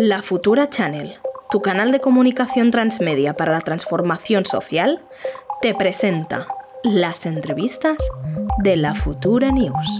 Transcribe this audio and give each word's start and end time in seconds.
La 0.00 0.22
Futura 0.22 0.70
Channel, 0.70 1.16
tu 1.50 1.60
canal 1.60 1.90
de 1.90 1.98
comunicación 1.98 2.70
transmedia 2.70 3.34
para 3.34 3.50
la 3.50 3.62
transformación 3.62 4.46
social, 4.46 5.02
te 5.60 5.74
presenta 5.74 6.46
las 6.84 7.26
entrevistas 7.26 7.96
de 8.62 8.76
la 8.76 8.94
Futura 8.94 9.50
News. 9.50 9.98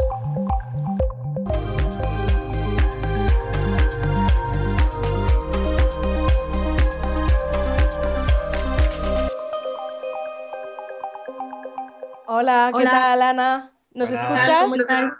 Hola, 12.28 12.70
¿qué 12.70 12.76
Hola. 12.78 12.90
tal, 12.92 13.22
Ana? 13.22 13.72
¿Nos 13.94 14.10
¿Qué 14.10 14.14
tal? 14.14 14.24
escuchas? 14.36 14.62
¿Cómo 14.62 14.74
estás? 14.76 15.12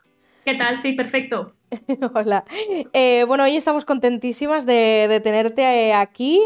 ¿Qué 0.45 0.55
tal? 0.55 0.77
Sí, 0.77 0.93
perfecto. 0.93 1.58
Hola. 2.15 2.45
Eh, 2.93 3.25
bueno, 3.27 3.45
hoy 3.45 3.57
estamos 3.57 3.85
contentísimas 3.85 4.67
de, 4.67 5.21
tenerte 5.23 5.63
eh, 5.63 5.95
aquí, 5.95 6.41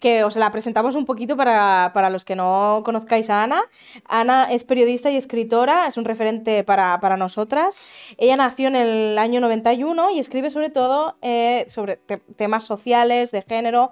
que 0.00 0.24
os 0.24 0.36
la 0.36 0.52
presentamos 0.52 0.94
un 0.94 1.06
poquito 1.06 1.36
para, 1.36 1.92
para 1.94 2.10
los 2.10 2.24
que 2.24 2.36
no 2.36 2.82
conozcáis 2.84 3.30
a 3.30 3.42
Ana. 3.42 3.62
Ana 4.06 4.52
es 4.52 4.64
periodista 4.64 5.10
y 5.10 5.16
escritora, 5.16 5.86
es 5.86 5.96
un 5.96 6.04
referente 6.04 6.64
para, 6.64 6.98
para 7.00 7.16
nosotras. 7.16 7.78
Ella 8.18 8.36
nació 8.36 8.68
en 8.68 8.76
el 8.76 9.18
año 9.18 9.40
91 9.40 10.10
y 10.10 10.18
escribe 10.18 10.50
sobre 10.50 10.70
todo 10.70 11.16
eh, 11.22 11.66
sobre 11.68 11.96
te- 11.96 12.18
temas 12.36 12.64
sociales, 12.64 13.30
de 13.30 13.42
género 13.42 13.90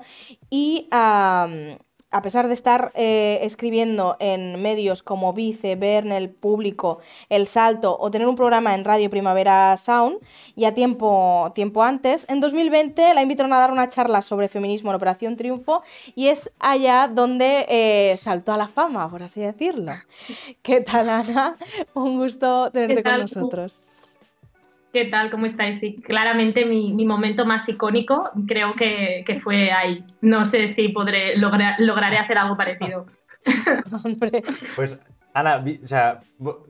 y... 0.51 0.89
a 2.15 2.23
pesar 2.23 2.47
de 2.47 2.55
estar 2.55 2.93
eh, 2.95 3.41
escribiendo 3.43 4.17
en 4.21 4.63
medios 4.63 5.03
como 5.03 5.33
Vice, 5.33 5.75
Verne, 5.75 6.17
El 6.17 6.31
Público, 6.31 7.01
El 7.29 7.49
Salto 7.49 7.97
o 7.99 8.09
tener 8.13 8.29
un 8.29 8.37
programa 8.37 8.73
en 8.75 8.85
Radio 8.85 9.11
Primavera 9.11 9.77
Sound, 9.77 10.19
ya 10.55 10.73
tiempo, 10.75 11.51
tiempo 11.57 11.83
antes, 11.83 12.25
en 12.29 12.41
2020 12.41 13.15
la 13.15 13.23
invitaron 13.23 13.53
a 13.53 13.59
dar 13.59 13.73
una 13.73 13.89
charla 13.89 14.23
sobre 14.23 14.49
feminismo 14.49 14.91
en 14.91 14.97
Operación 14.97 15.37
Triunfo 15.37 15.83
y 16.15 16.29
es 16.29 16.53
allá 16.61 17.09
donde 17.09 17.67
eh, 17.69 18.17
saltó 18.17 18.53
a 18.53 18.59
la 18.59 18.69
fama, 18.69 19.11
por 19.11 19.25
así 19.25 19.41
decirlo. 19.41 19.93
¿Qué 20.63 20.83
tal, 20.83 21.09
Ana? 21.09 21.57
Un 21.95 22.17
gusto 22.17 22.71
tenerte 22.71 23.03
¿Qué 23.03 23.11
con 23.11 23.21
nosotros. 23.23 23.83
¿Qué 24.95 25.07
tal? 25.07 25.29
¿Cómo 25.29 25.45
estáis? 25.45 25.81
Sí, 25.81 26.01
claramente 26.01 26.65
mi, 26.65 26.93
mi 26.93 27.05
momento 27.05 27.45
más 27.45 27.69
icónico 27.69 28.31
creo 28.47 28.75
que, 28.75 29.25
que 29.27 29.41
fue 29.41 29.73
ahí. 29.73 30.05
No 30.21 30.45
sé 30.45 30.69
si 30.69 30.91
podré 30.91 31.37
lograr, 31.37 31.75
lograré 31.81 32.17
hacer 32.17 32.39
algo 32.39 32.57
parecido. 32.57 33.05
Hombre, 34.05 34.45
Pues, 34.77 34.97
Ana, 35.35 35.65
o 35.83 35.87
sea, 35.87 36.21
vo- 36.39 36.65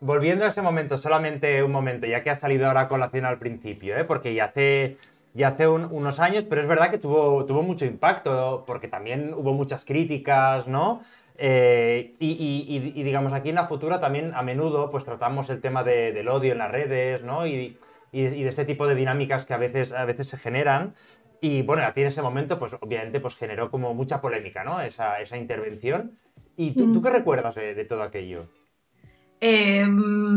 volviendo 0.00 0.46
a 0.46 0.48
ese 0.48 0.62
momento, 0.62 0.96
solamente 0.96 1.62
un 1.62 1.70
momento, 1.70 2.06
ya 2.06 2.22
que 2.22 2.30
has 2.30 2.40
salido 2.40 2.66
ahora 2.66 2.80
a 2.80 2.88
colación 2.88 3.26
al 3.26 3.38
principio, 3.38 3.94
¿eh? 3.98 4.04
porque 4.04 4.32
ya 4.32 4.46
hace, 4.46 4.96
ya 5.34 5.48
hace 5.48 5.68
un- 5.68 5.84
unos 5.90 6.18
años, 6.18 6.44
pero 6.44 6.62
es 6.62 6.68
verdad 6.68 6.90
que 6.90 6.96
tuvo, 6.96 7.44
tuvo 7.44 7.62
mucho 7.62 7.84
impacto, 7.84 8.64
porque 8.66 8.88
también 8.88 9.34
hubo 9.34 9.52
muchas 9.52 9.84
críticas, 9.84 10.66
¿no? 10.66 11.02
Eh, 11.38 12.14
y, 12.18 12.30
y- 12.30 12.76
y- 12.76 13.00
y, 13.00 13.02
digamos, 13.02 13.32
aquí 13.32 13.50
en 13.50 13.56
la 13.56 13.66
futura 13.66 14.00
también 14.00 14.32
a 14.34 14.42
menudo 14.42 14.90
pues 14.90 15.04
tratamos 15.04 15.50
el 15.50 15.60
tema 15.60 15.84
de- 15.84 16.12
del 16.12 16.28
odio 16.28 16.52
en 16.52 16.58
las 16.58 16.70
redes, 16.70 17.22
¿no? 17.24 17.46
Y, 17.46 17.76
de 18.12 18.48
este 18.48 18.64
tipo 18.64 18.86
de 18.86 18.94
dinámicas 18.94 19.44
que 19.44 19.52
a 19.52 19.58
veces, 19.58 19.92
a 19.92 20.06
veces 20.06 20.28
se 20.28 20.38
generan. 20.38 20.94
Y 21.42 21.60
bueno, 21.62 21.82
a 21.84 21.92
ti 21.92 22.00
en 22.00 22.06
ese 22.06 22.22
momento, 22.22 22.58
pues 22.58 22.74
obviamente, 22.80 23.20
pues 23.20 23.34
generó 23.34 23.70
como 23.70 23.92
mucha 23.92 24.22
polémica, 24.22 24.64
¿no? 24.64 24.80
Esa, 24.80 25.20
esa 25.20 25.36
intervención. 25.36 26.12
¿Y 26.56 26.70
tú, 26.70 26.90
tú 26.92 27.02
qué 27.02 27.10
recuerdas 27.10 27.54
de, 27.56 27.74
de 27.74 27.84
todo 27.84 28.02
aquello? 28.02 28.46
Eh, 29.40 29.84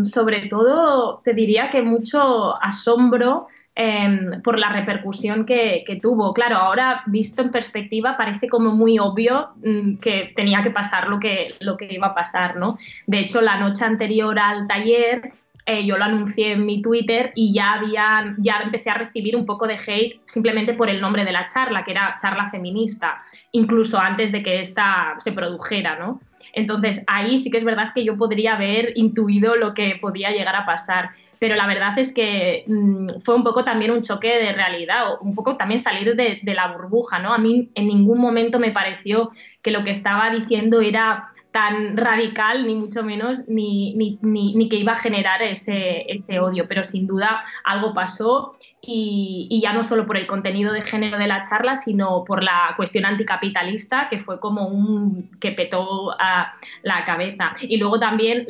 sobre 0.04 0.48
todo, 0.48 1.22
te 1.24 1.34
diría 1.34 1.70
que 1.70 1.82
mucho 1.82 2.62
asombro 2.62 3.48
eh, 3.76 4.42
por 4.44 4.60
la 4.60 4.70
repercusión 4.70 5.46
que, 5.46 5.84
que 5.86 5.96
tuvo. 5.96 6.34
Claro, 6.34 6.58
ahora 6.58 7.04
visto 7.06 7.42
en 7.42 7.52
perspectiva 7.52 8.18
parece 8.18 8.50
como 8.50 8.72
muy 8.72 9.00
obvio 9.00 9.50
mm, 9.64 9.98
que 9.98 10.34
tenía 10.36 10.62
que 10.62 10.72
pasar 10.72 11.08
lo 11.08 11.20
que, 11.20 11.56
lo 11.60 11.78
que 11.78 11.94
iba 11.94 12.08
a 12.08 12.16
pasar, 12.16 12.58
¿no? 12.58 12.78
De 13.08 13.20
hecho, 13.20 13.42
la 13.42 13.58
noche 13.58 13.86
anterior 13.86 14.38
al 14.38 14.68
taller 14.68 15.34
eh, 15.72 15.86
yo 15.86 15.98
lo 15.98 16.06
anuncié 16.06 16.54
en 16.54 16.66
mi 16.66 16.82
Twitter 16.82 17.32
y 17.36 17.54
ya 17.54 17.74
había, 17.74 18.26
ya 18.40 18.60
empecé 18.64 18.90
a 18.90 18.96
recibir 18.96 19.36
un 19.36 19.46
poco 19.46 19.68
de 19.68 19.76
hate 19.76 20.20
simplemente 20.26 20.74
por 20.74 20.90
el 20.90 21.00
nombre 21.00 21.24
de 21.26 21.32
la 21.32 21.46
charla, 21.46 21.84
que 21.84 21.92
era 21.92 22.16
charla 22.20 22.48
feminista, 22.48 23.22
incluso 23.52 24.00
antes 24.00 24.32
de 24.32 24.42
que 24.42 24.62
esta 24.62 25.14
se 25.20 25.32
produjera, 25.32 26.00
¿no? 26.00 26.22
Entonces 26.54 27.04
ahí 27.06 27.38
sí 27.38 27.52
que 27.52 27.58
es 27.58 27.64
verdad 27.64 27.92
que 27.94 28.04
yo 28.04 28.18
podría 28.18 28.56
haber 28.56 28.98
intuido 28.98 29.56
lo 29.58 29.76
que 29.76 30.00
podía 30.02 30.32
llegar 30.32 30.56
a 30.56 30.66
pasar. 30.66 31.12
Pero 31.40 31.56
la 31.56 31.68
verdad 31.68 31.98
es 31.98 32.14
que 32.14 32.66
mm, 32.68 33.20
fue 33.22 33.36
un 33.36 33.44
poco 33.44 33.64
también 33.64 33.92
un 33.92 34.02
choque 34.02 34.28
de 34.28 34.54
realidad, 34.54 35.06
un 35.22 35.34
poco 35.34 35.58
también 35.58 35.80
salir 35.80 36.16
de, 36.16 36.40
de 36.44 36.54
la 36.54 36.72
burbuja, 36.74 37.20
¿no? 37.20 37.34
A 37.34 37.38
mí 37.38 37.72
en 37.76 37.88
ningún 37.88 38.20
momento 38.20 38.60
me 38.60 38.72
pareció 38.72 39.32
que 39.62 39.72
lo 39.72 39.84
que 39.84 39.92
estaba 39.92 40.30
diciendo 40.30 40.82
era 40.82 41.30
tan 41.52 41.98
radical, 41.98 42.68
ni 42.68 42.76
mucho 42.76 43.04
menos, 43.04 43.48
ni, 43.48 43.96
ni, 43.96 44.20
ni, 44.22 44.56
ni 44.56 44.70
que 44.70 44.76
iba 44.76 44.94
a 44.94 44.98
generar 44.98 45.42
ese, 45.42 46.06
ese, 46.08 46.40
odio, 46.40 46.68
pero 46.68 46.84
sin 46.84 47.08
duda 47.08 47.42
algo 47.64 47.94
pasó 47.94 48.56
y, 48.82 49.60
ya 49.62 49.74
no 49.74 49.84
solo 49.84 50.06
por 50.06 50.18
el 50.18 50.26
contenido 50.26 50.72
de 50.72 50.82
género 50.82 51.18
de 51.18 51.28
la 51.28 51.42
charla, 51.42 51.76
sino 51.76 52.24
por 52.24 52.44
la 52.44 52.74
cuestión 52.78 53.06
anticapitalista, 53.06 54.08
que 54.10 54.20
fue 54.20 54.40
como 54.40 54.68
un 54.68 55.30
que 55.40 55.52
petó 55.52 56.12
a 56.20 56.54
la 56.82 57.04
cabeza. 57.04 57.54
Y 57.62 57.78
luego 57.78 58.00
también 58.00 58.46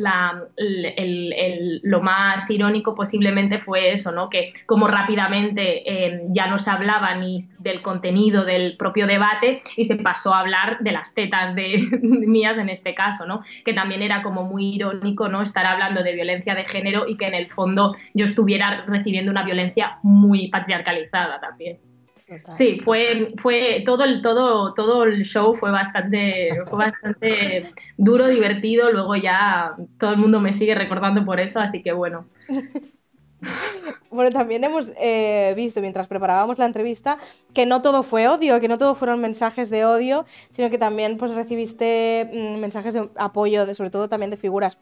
lo 1.84 2.01
más 2.01 2.50
irónico 2.50 2.95
posiblemente 2.95 3.59
fue 3.59 3.91
eso, 3.91 4.12
¿no? 4.12 4.29
que 4.29 4.53
como 4.66 4.88
rápidamente 4.88 5.89
eh, 5.89 6.23
ya 6.29 6.47
no 6.47 6.57
se 6.57 6.69
hablaba 6.69 7.16
ni 7.16 7.39
del 7.59 7.81
contenido 7.81 8.45
del 8.45 8.78
propio 8.78 9.07
debate 9.07 9.62
y 9.75 9.85
se 9.85 9.95
pasó 9.95 10.34
a 10.34 10.39
hablar 10.39 10.78
de 10.81 10.91
las 10.91 11.13
tetas 11.16 11.56
de, 11.56 11.88
de 11.91 11.97
mías 12.28 12.57
en 12.57 12.69
este 12.69 12.94
caso, 12.94 13.25
¿no? 13.25 13.41
Que 13.63 13.73
también 13.73 14.01
era 14.01 14.22
como 14.22 14.44
muy 14.44 14.75
irónico, 14.75 15.29
¿no? 15.29 15.41
Estar 15.41 15.66
hablando 15.66 16.03
de 16.03 16.13
violencia 16.13 16.53
de 16.56 16.66
género 16.66 17.07
y 17.07 17.18
que 17.18 17.28
en 17.28 17.34
el 17.34 17.50
fondo 17.50 17.95
yo 18.13 18.25
estuviera 18.25 18.85
recibiendo 18.88 19.31
una 19.31 19.44
violencia 19.44 19.97
muy 20.03 20.19
patriarcalizada 20.52 21.40
también. 21.40 21.80
Total. 22.28 22.52
Sí, 22.52 22.80
fue, 22.84 23.34
fue 23.38 23.81
todo 23.85 24.03
el 24.03 24.22
todo, 24.22 24.74
todo 24.75 25.03
el 25.03 25.24
show 25.24 25.56
fue 25.56 25.72
bastante, 25.72 26.52
fue 26.66 26.78
bastante 26.85 27.72
duro, 27.97 28.28
divertido. 28.28 28.91
Luego 28.91 29.16
ya 29.16 29.75
todo 29.97 30.12
el 30.12 30.18
mundo 30.18 30.40
me 30.40 30.53
sigue 30.53 30.75
recordando 30.75 31.25
por 31.25 31.40
eso, 31.40 31.59
así 31.59 31.81
que 31.81 31.91
bueno. 31.91 32.28
Bueno, 34.11 34.31
también 34.31 34.63
hemos 34.63 34.91
eh, 35.00 35.53
visto 35.55 35.81
mientras 35.81 36.07
preparábamos 36.07 36.57
la 36.57 36.66
entrevista 36.66 37.19
que 37.53 37.67
no 37.67 37.83
todo 37.83 38.01
fue 38.01 38.27
odio, 38.27 38.59
que 38.59 38.67
no 38.67 38.79
todo 38.79 38.95
fueron 38.95 39.22
mensajes 39.22 39.69
de 39.69 39.85
odio, 39.85 40.25
sino 40.50 40.72
que 40.72 40.79
también 40.79 41.17
pues 41.17 41.31
recibiste 41.31 42.27
mm, 42.33 42.59
mensajes 42.59 42.95
de 42.95 43.07
apoyo, 43.17 43.67
de, 43.67 43.75
sobre 43.75 43.91
todo 43.91 44.09
también 44.09 44.31
de 44.31 44.38
figuras, 44.38 44.79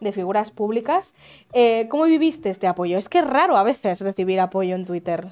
de 0.00 0.12
figuras 0.12 0.50
públicas. 0.50 1.14
Eh, 1.54 1.86
¿Cómo 1.88 2.04
viviste 2.04 2.50
este 2.50 2.66
apoyo? 2.66 2.98
Es 2.98 3.08
que 3.08 3.20
es 3.20 3.26
raro 3.26 3.56
a 3.56 3.62
veces 3.62 4.02
recibir 4.02 4.40
apoyo 4.40 4.74
en 4.74 4.84
Twitter. 4.84 5.26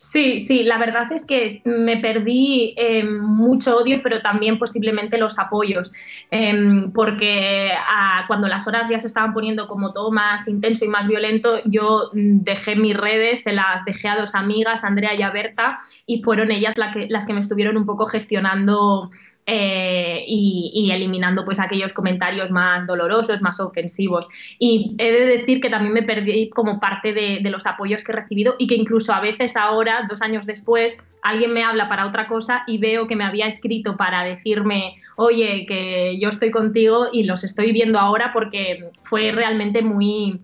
Sí, 0.00 0.38
sí, 0.38 0.62
la 0.62 0.78
verdad 0.78 1.10
es 1.10 1.24
que 1.24 1.60
me 1.64 1.96
perdí 1.96 2.72
eh, 2.76 3.02
mucho 3.02 3.78
odio, 3.78 3.98
pero 4.00 4.22
también 4.22 4.56
posiblemente 4.56 5.18
los 5.18 5.40
apoyos, 5.40 5.92
eh, 6.30 6.54
porque 6.94 7.72
a, 7.72 8.22
cuando 8.28 8.46
las 8.46 8.68
horas 8.68 8.88
ya 8.88 9.00
se 9.00 9.08
estaban 9.08 9.34
poniendo 9.34 9.66
como 9.66 9.92
todo 9.92 10.12
más 10.12 10.46
intenso 10.46 10.84
y 10.84 10.88
más 10.88 11.08
violento, 11.08 11.60
yo 11.64 12.10
dejé 12.12 12.76
mis 12.76 12.96
redes, 12.96 13.42
se 13.42 13.52
las 13.52 13.84
dejé 13.84 14.06
a 14.06 14.20
dos 14.20 14.36
amigas, 14.36 14.84
Andrea 14.84 15.14
y 15.14 15.22
a 15.22 15.32
Berta, 15.32 15.76
y 16.06 16.22
fueron 16.22 16.52
ellas 16.52 16.78
la 16.78 16.92
que, 16.92 17.08
las 17.08 17.26
que 17.26 17.34
me 17.34 17.40
estuvieron 17.40 17.76
un 17.76 17.84
poco 17.84 18.06
gestionando 18.06 19.10
eh, 19.50 20.24
y, 20.26 20.90
eliminando 20.92 21.42
pues 21.42 21.58
aquellos 21.58 21.94
comentarios 21.94 22.50
más 22.50 22.86
dolorosos, 22.86 23.40
más 23.40 23.58
ofensivos. 23.60 24.28
Y 24.58 24.94
he 24.98 25.10
de 25.10 25.24
decir 25.24 25.62
que 25.62 25.70
también 25.70 25.94
me 25.94 26.02
perdí 26.02 26.50
como 26.50 26.78
parte 26.78 27.14
de, 27.14 27.38
de, 27.42 27.50
los 27.50 27.66
apoyos 27.66 28.04
que 28.04 28.12
he 28.12 28.16
recibido 28.16 28.56
y 28.58 28.66
que 28.66 28.74
incluso 28.74 29.14
a 29.14 29.20
veces 29.20 29.56
ahora, 29.56 30.06
dos 30.06 30.20
años 30.20 30.44
después, 30.44 30.98
alguien 31.22 31.54
me 31.54 31.64
habla 31.64 31.88
para 31.88 32.06
otra 32.06 32.26
cosa 32.26 32.64
y 32.66 32.76
veo 32.76 33.06
que 33.06 33.16
me 33.16 33.24
había 33.24 33.46
escrito 33.46 33.96
para 33.96 34.22
decirme, 34.22 34.96
oye, 35.16 35.64
que 35.66 36.18
yo 36.20 36.28
estoy 36.28 36.50
contigo 36.50 37.06
y 37.10 37.22
los 37.22 37.42
estoy 37.42 37.72
viendo 37.72 37.98
ahora 37.98 38.32
porque 38.34 38.90
fue 39.02 39.32
realmente 39.32 39.80
muy 39.80 40.40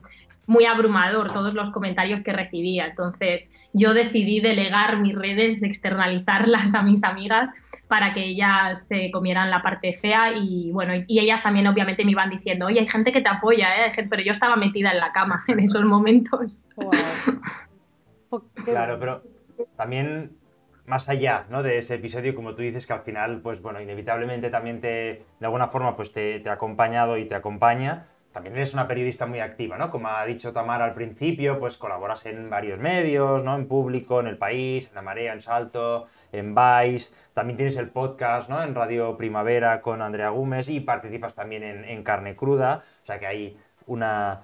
muy 0.47 0.67
abrumador 0.67 1.33
todos 1.33 1.55
los 1.55 1.71
comentarios 1.71 2.23
que 2.23 2.33
recibía. 2.33 2.87
Entonces 2.87 3.51
yo 3.73 3.95
decidí 3.95 4.41
delegar 4.41 4.99
mis 4.99 5.15
redes, 5.15 5.63
externalizarlas 5.63 6.75
a 6.75 6.83
mis 6.83 7.05
amigas 7.05 7.51
para 7.89 8.13
que 8.13 8.25
ellas 8.25 8.87
se 8.87 9.11
comieran 9.11 9.51
la 9.51 9.63
parte 9.63 9.95
fea 9.95 10.33
y 10.33 10.71
bueno, 10.73 10.95
y 11.07 11.19
ellas 11.19 11.43
también 11.43 11.67
obviamente 11.67 12.05
me 12.05 12.13
iban 12.13 12.31
diciendo, 12.31 12.67
oye, 12.67 12.81
hay 12.81 12.89
gente 12.89 13.13
que 13.13 13.21
te 13.21 13.29
apoya, 13.29 13.87
¿eh? 13.87 13.93
pero 14.09 14.23
yo 14.23 14.33
estaba 14.33 14.57
metida 14.57 14.93
en 14.93 14.99
la 14.99 15.13
cama 15.13 15.43
en 15.49 15.61
esos 15.61 15.85
momentos. 15.85 16.69
Wow. 16.77 16.93
Claro, 18.65 18.99
pero 18.99 19.23
también 19.77 20.33
más 20.87 21.09
allá 21.09 21.47
¿no? 21.51 21.63
de 21.63 21.79
ese 21.79 21.95
episodio, 21.95 22.35
como 22.35 22.55
tú 22.55 22.63
dices, 22.63 22.87
que 22.87 22.93
al 22.93 23.03
final, 23.03 23.41
pues 23.41 23.63
bueno, 23.63 23.81
inevitablemente 23.81 24.51
también 24.51 24.81
te, 24.81 24.89
de 25.39 25.47
alguna 25.47 25.69
forma, 25.69 25.97
pues 25.97 26.13
te, 26.13 26.41
te 26.41 26.49
ha 26.51 26.55
acompañado 26.55 27.17
y 27.17 27.27
te 27.27 27.35
acompaña, 27.35 28.07
también 28.35 28.57
eres 28.57 28.75
una 28.75 28.89
periodista 28.89 29.27
muy 29.27 29.39
activa, 29.39 29.79
¿no? 29.79 29.93
Como 29.93 30.09
ha 30.09 30.27
dicho 30.27 30.53
Tamara 30.53 30.87
al 30.87 30.95
principio, 30.95 31.61
pues 31.61 31.79
colaboras 31.79 32.27
en 32.27 32.51
varios 32.51 32.81
medios, 32.81 33.45
¿no? 33.45 33.55
En 33.55 33.69
Público, 33.69 34.19
en 34.19 34.27
El 34.27 34.37
País, 34.37 34.89
en 34.89 34.97
La 34.97 35.03
Marea, 35.03 35.33
en 35.33 35.41
Salto, 35.41 36.09
en 36.33 36.53
Vice. 36.53 37.15
También 37.33 37.57
tienes 37.57 37.77
el 37.77 37.91
podcast, 37.91 38.51
¿no? 38.51 38.61
En 38.61 38.75
Radio 38.75 39.17
Primavera 39.17 39.81
con 39.81 40.03
Andrea 40.03 40.31
Gómez 40.31 40.69
y 40.69 40.81
participas 40.81 41.37
también 41.37 41.63
en, 41.63 42.03
Carne 42.03 42.35
Cruda. 42.35 42.83
O 43.05 43.07
sea 43.07 43.21
que 43.21 43.27
hay 43.29 43.57
una, 43.87 44.41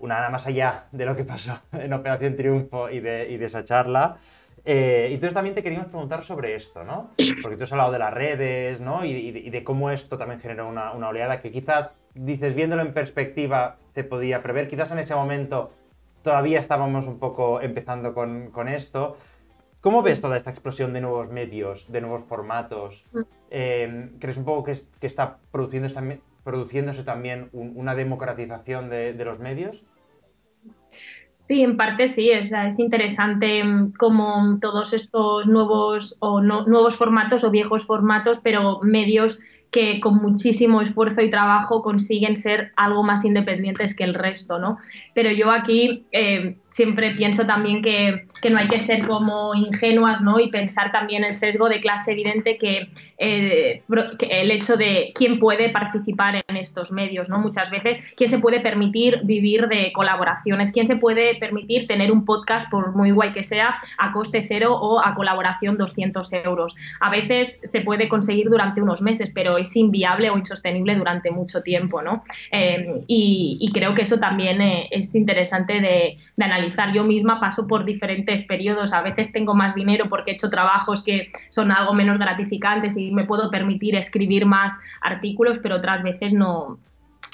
nada 0.00 0.30
más 0.30 0.46
allá 0.46 0.84
de 0.92 1.04
lo 1.04 1.16
que 1.16 1.24
pasó 1.24 1.58
en 1.72 1.92
Operación 1.92 2.36
Triunfo 2.36 2.88
y 2.88 3.00
de, 3.00 3.44
esa 3.44 3.64
charla. 3.64 4.16
Eh, 4.64 5.08
entonces 5.10 5.34
también 5.34 5.56
te 5.56 5.62
queríamos 5.64 5.88
preguntar 5.88 6.22
sobre 6.22 6.54
esto, 6.54 6.84
¿no? 6.84 7.10
Porque 7.42 7.56
tú 7.56 7.64
has 7.64 7.72
hablado 7.72 7.90
de 7.90 7.98
las 7.98 8.14
redes, 8.14 8.80
¿no? 8.80 9.04
Y, 9.04 9.50
de 9.50 9.64
cómo 9.64 9.90
esto 9.90 10.16
también 10.16 10.40
genera 10.40 10.64
una, 10.66 10.92
oleada 10.92 11.40
que 11.40 11.50
quizás, 11.50 11.92
dices, 12.14 12.54
viéndolo 12.54 12.82
en 12.82 12.92
perspectiva, 12.92 13.76
te 13.92 14.04
podía 14.04 14.42
prever. 14.42 14.68
Quizás 14.68 14.92
en 14.92 14.98
ese 14.98 15.14
momento 15.14 15.72
todavía 16.22 16.58
estábamos 16.58 17.06
un 17.06 17.18
poco 17.18 17.60
empezando 17.60 18.14
con, 18.14 18.50
con 18.50 18.68
esto. 18.68 19.16
¿Cómo 19.80 20.02
ves 20.02 20.20
toda 20.20 20.36
esta 20.36 20.50
explosión 20.50 20.92
de 20.94 21.02
nuevos 21.02 21.28
medios, 21.28 21.90
de 21.92 22.00
nuevos 22.00 22.24
formatos? 22.24 23.04
Eh, 23.50 24.10
¿Crees 24.18 24.38
un 24.38 24.44
poco 24.46 24.64
que, 24.64 24.78
que 24.98 25.06
está 25.06 25.36
produciéndose, 25.50 26.20
produciéndose 26.42 27.04
también 27.04 27.50
una 27.52 27.94
democratización 27.94 28.88
de, 28.88 29.12
de 29.12 29.24
los 29.24 29.40
medios? 29.40 29.84
Sí, 31.30 31.62
en 31.62 31.76
parte 31.76 32.06
sí, 32.06 32.30
es, 32.30 32.52
es 32.52 32.78
interesante 32.78 33.62
mm, 33.64 33.94
como 33.98 34.58
todos 34.60 34.92
estos 34.92 35.48
nuevos 35.48 36.16
o 36.20 36.40
nuevos 36.40 36.96
formatos 36.96 37.42
o 37.44 37.50
viejos 37.50 37.84
formatos, 37.84 38.38
pero 38.42 38.80
medios 38.82 39.40
que 39.74 39.98
con 39.98 40.18
muchísimo 40.18 40.80
esfuerzo 40.80 41.20
y 41.20 41.30
trabajo 41.30 41.82
consiguen 41.82 42.36
ser 42.36 42.70
algo 42.76 43.02
más 43.02 43.24
independientes 43.24 43.92
que 43.96 44.04
el 44.04 44.14
resto, 44.14 44.60
¿no? 44.60 44.78
Pero 45.14 45.32
yo 45.32 45.50
aquí 45.50 46.04
eh, 46.12 46.58
siempre 46.68 47.10
pienso 47.16 47.44
también 47.44 47.82
que, 47.82 48.24
no 48.48 48.58
hay 48.58 48.68
que 48.68 48.78
ser 48.78 49.04
como 49.04 49.52
ingenuas, 49.52 50.20
¿no? 50.22 50.38
Y 50.38 50.48
pensar 50.48 50.92
también 50.92 51.24
el 51.24 51.34
sesgo 51.34 51.68
de 51.68 51.80
clase 51.80 52.12
evidente 52.12 52.56
que, 52.56 52.88
eh, 53.18 53.82
que, 54.16 54.26
el 54.26 54.52
hecho 54.52 54.76
de 54.76 55.10
quién 55.12 55.40
puede 55.40 55.70
participar 55.70 56.36
en 56.36 56.43
estos 56.64 56.90
medios, 56.90 57.28
¿no? 57.28 57.38
Muchas 57.38 57.70
veces, 57.70 57.98
quién 58.16 58.28
se 58.28 58.38
puede 58.38 58.60
permitir 58.60 59.20
vivir 59.24 59.68
de 59.68 59.92
colaboraciones, 59.92 60.72
quién 60.72 60.86
se 60.86 60.96
puede 60.96 61.36
permitir 61.36 61.86
tener 61.86 62.10
un 62.10 62.24
podcast, 62.24 62.70
por 62.70 62.94
muy 62.94 63.10
guay 63.10 63.30
que 63.30 63.42
sea, 63.42 63.76
a 63.98 64.10
coste 64.10 64.42
cero 64.42 64.74
o 64.74 65.00
a 65.00 65.14
colaboración 65.14 65.76
200 65.76 66.32
euros. 66.44 66.74
A 67.00 67.10
veces 67.10 67.60
se 67.62 67.80
puede 67.80 68.08
conseguir 68.08 68.48
durante 68.48 68.82
unos 68.82 69.00
meses, 69.00 69.30
pero 69.34 69.58
es 69.58 69.74
inviable 69.76 70.30
o 70.30 70.38
insostenible 70.38 70.96
durante 70.96 71.30
mucho 71.30 71.62
tiempo, 71.62 72.02
¿no? 72.02 72.22
Eh, 72.50 73.02
y, 73.06 73.70
creo 73.74 73.94
que 73.94 74.02
eso 74.02 74.20
también 74.20 74.60
eh, 74.60 74.88
es 74.92 75.14
interesante 75.14 75.80
de, 75.80 76.16
analizar. 76.38 76.92
Yo 76.92 77.04
misma 77.04 77.40
paso 77.40 77.66
por 77.66 77.84
diferentes 77.84 78.42
periodos, 78.42 78.92
a 78.92 79.00
veces 79.00 79.32
tengo 79.32 79.54
más 79.54 79.74
dinero 79.74 80.06
porque 80.08 80.32
he 80.32 80.34
hecho 80.34 80.50
trabajos 80.50 81.02
que 81.02 81.30
son 81.48 81.72
algo 81.72 81.94
menos 81.94 82.18
gratificantes 82.18 82.96
y 82.96 83.10
me 83.10 83.24
puedo 83.24 83.50
permitir 83.50 83.96
escribir 83.96 84.44
más 84.44 84.74
artículos, 85.00 85.58
pero 85.58 85.76
otras 85.76 86.02
veces 86.02 86.32
no, 86.32 86.53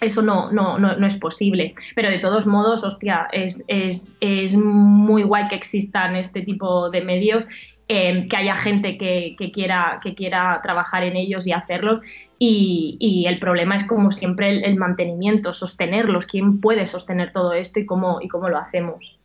eso 0.00 0.22
no, 0.22 0.50
no, 0.50 0.78
no, 0.78 1.06
es 1.06 1.16
posible. 1.16 1.74
Pero 1.94 2.08
de 2.10 2.18
todos 2.18 2.46
modos, 2.46 2.84
hostia, 2.84 3.28
es, 3.32 3.64
es, 3.68 4.16
es, 4.20 4.54
muy 4.56 5.24
guay 5.24 5.48
que 5.48 5.56
existan 5.56 6.16
este 6.16 6.40
tipo 6.40 6.88
de 6.88 7.02
medios 7.02 7.46
Em, 7.92 8.26
que 8.26 8.36
haya 8.36 8.54
gente 8.54 8.96
que, 8.96 9.50
quiera, 9.52 9.98
que 10.00 10.14
quiera 10.14 10.60
trabajar 10.62 11.02
en 11.02 11.16
ellos 11.16 11.44
y 11.48 11.52
hacerlos. 11.52 11.98
Y, 12.38 13.24
el 13.26 13.40
problema 13.40 13.74
es, 13.74 13.84
como 13.84 14.12
siempre, 14.12 14.64
el, 14.64 14.76
mantenimiento, 14.76 15.52
sostenerlos. 15.52 16.24
¿Quién 16.24 16.60
puede 16.60 16.86
sostener 16.86 17.32
todo 17.32 17.52
esto 17.52 17.80
y 17.80 17.86
cómo, 17.86 18.20
y 18.20 18.28
cómo 18.28 18.48
lo 18.48 18.58
hacemos? 18.58 19.18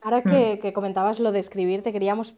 Ahora 0.00 0.22
que, 0.22 0.54
hmm. 0.54 0.62
que 0.62 0.72
comentabas 0.72 1.20
lo 1.20 1.30
de 1.30 1.40
escribir, 1.40 1.82
te 1.82 1.92
queríamos 1.92 2.34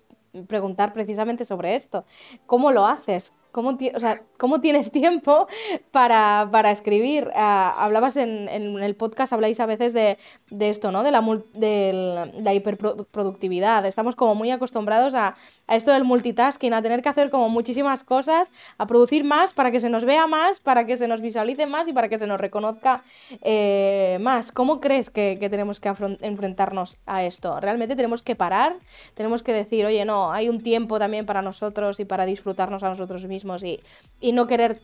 preguntar 0.49 0.93
precisamente 0.93 1.44
sobre 1.44 1.76
esto. 1.76 2.05
¿Cómo 2.46 2.72
lo 2.72 2.84
haces? 2.84 3.32
¿Cómo, 3.52 3.79
o 3.94 4.00
sea, 4.00 4.17
¿Cómo, 4.38 4.61
tienes 4.61 4.91
tiempo 4.93 5.49
para, 5.91 6.49
para 6.50 6.70
escribir? 6.70 7.31
Ah, 7.35 7.75
hablabas 7.79 8.17
en, 8.17 8.49
en, 8.49 8.79
el 8.79 8.94
podcast, 8.94 9.32
habláis 9.32 9.58
a 9.61 9.67
veces 9.67 9.93
de, 9.93 10.19
de 10.50 10.70
esto, 10.70 10.93
¿no? 10.93 11.02
De 11.02 11.11
la, 11.11 11.20
de 11.55 12.32
la 12.41 12.55
hiperproductividad. 12.55 13.85
Estamos 13.87 14.14
como 14.17 14.35
muy 14.35 14.50
acostumbrados 14.50 15.14
a, 15.14 15.35
a, 15.67 15.76
esto 15.76 15.93
del 15.93 16.05
multitasking, 16.05 16.73
a 16.75 16.82
tener 16.82 17.02
que 17.02 17.08
hacer 17.08 17.31
como 17.31 17.49
muchísimas 17.49 18.05
cosas, 18.05 18.50
a 18.79 18.87
producir 18.87 19.25
más 19.25 19.53
para 19.53 19.70
que 19.70 19.81
se 19.81 19.88
nos 19.88 20.05
vea 20.05 20.26
más, 20.26 20.61
para 20.61 20.87
que 20.87 20.96
se 20.96 21.08
nos 21.08 21.20
visualice 21.20 21.67
más 21.67 21.88
y 21.88 21.93
para 21.93 22.08
que 22.08 22.19
se 22.19 22.26
nos 22.26 22.41
reconozca 22.41 23.03
eh, 23.43 24.19
más. 24.20 24.53
¿Cómo 24.53 24.81
crees 24.81 25.11
que, 25.11 25.38
que 25.41 25.50
tenemos 25.50 25.81
que 25.81 25.88
enfrentarnos 25.88 26.99
a 27.06 27.25
esto? 27.25 27.58
¿Realmente 27.61 27.96
tenemos 27.96 28.23
que 28.23 28.37
parar? 28.37 28.76
¿Tenemos 29.14 29.43
que 29.43 29.53
decir, 29.53 29.85
oye, 29.87 30.05
no, 30.05 30.32
hay 30.32 30.49
un 30.49 30.62
tiempo 30.62 30.99
también 30.99 31.26
para 31.26 31.43
nosotros 31.43 31.99
y 32.00 32.05
para 32.05 32.25
disfrutarnos 32.26 32.82
a 32.82 32.88
nosotros 32.88 33.26
mismos? 33.26 33.40
Y, 34.21 34.33
no 34.33 34.47
querer 34.47 34.81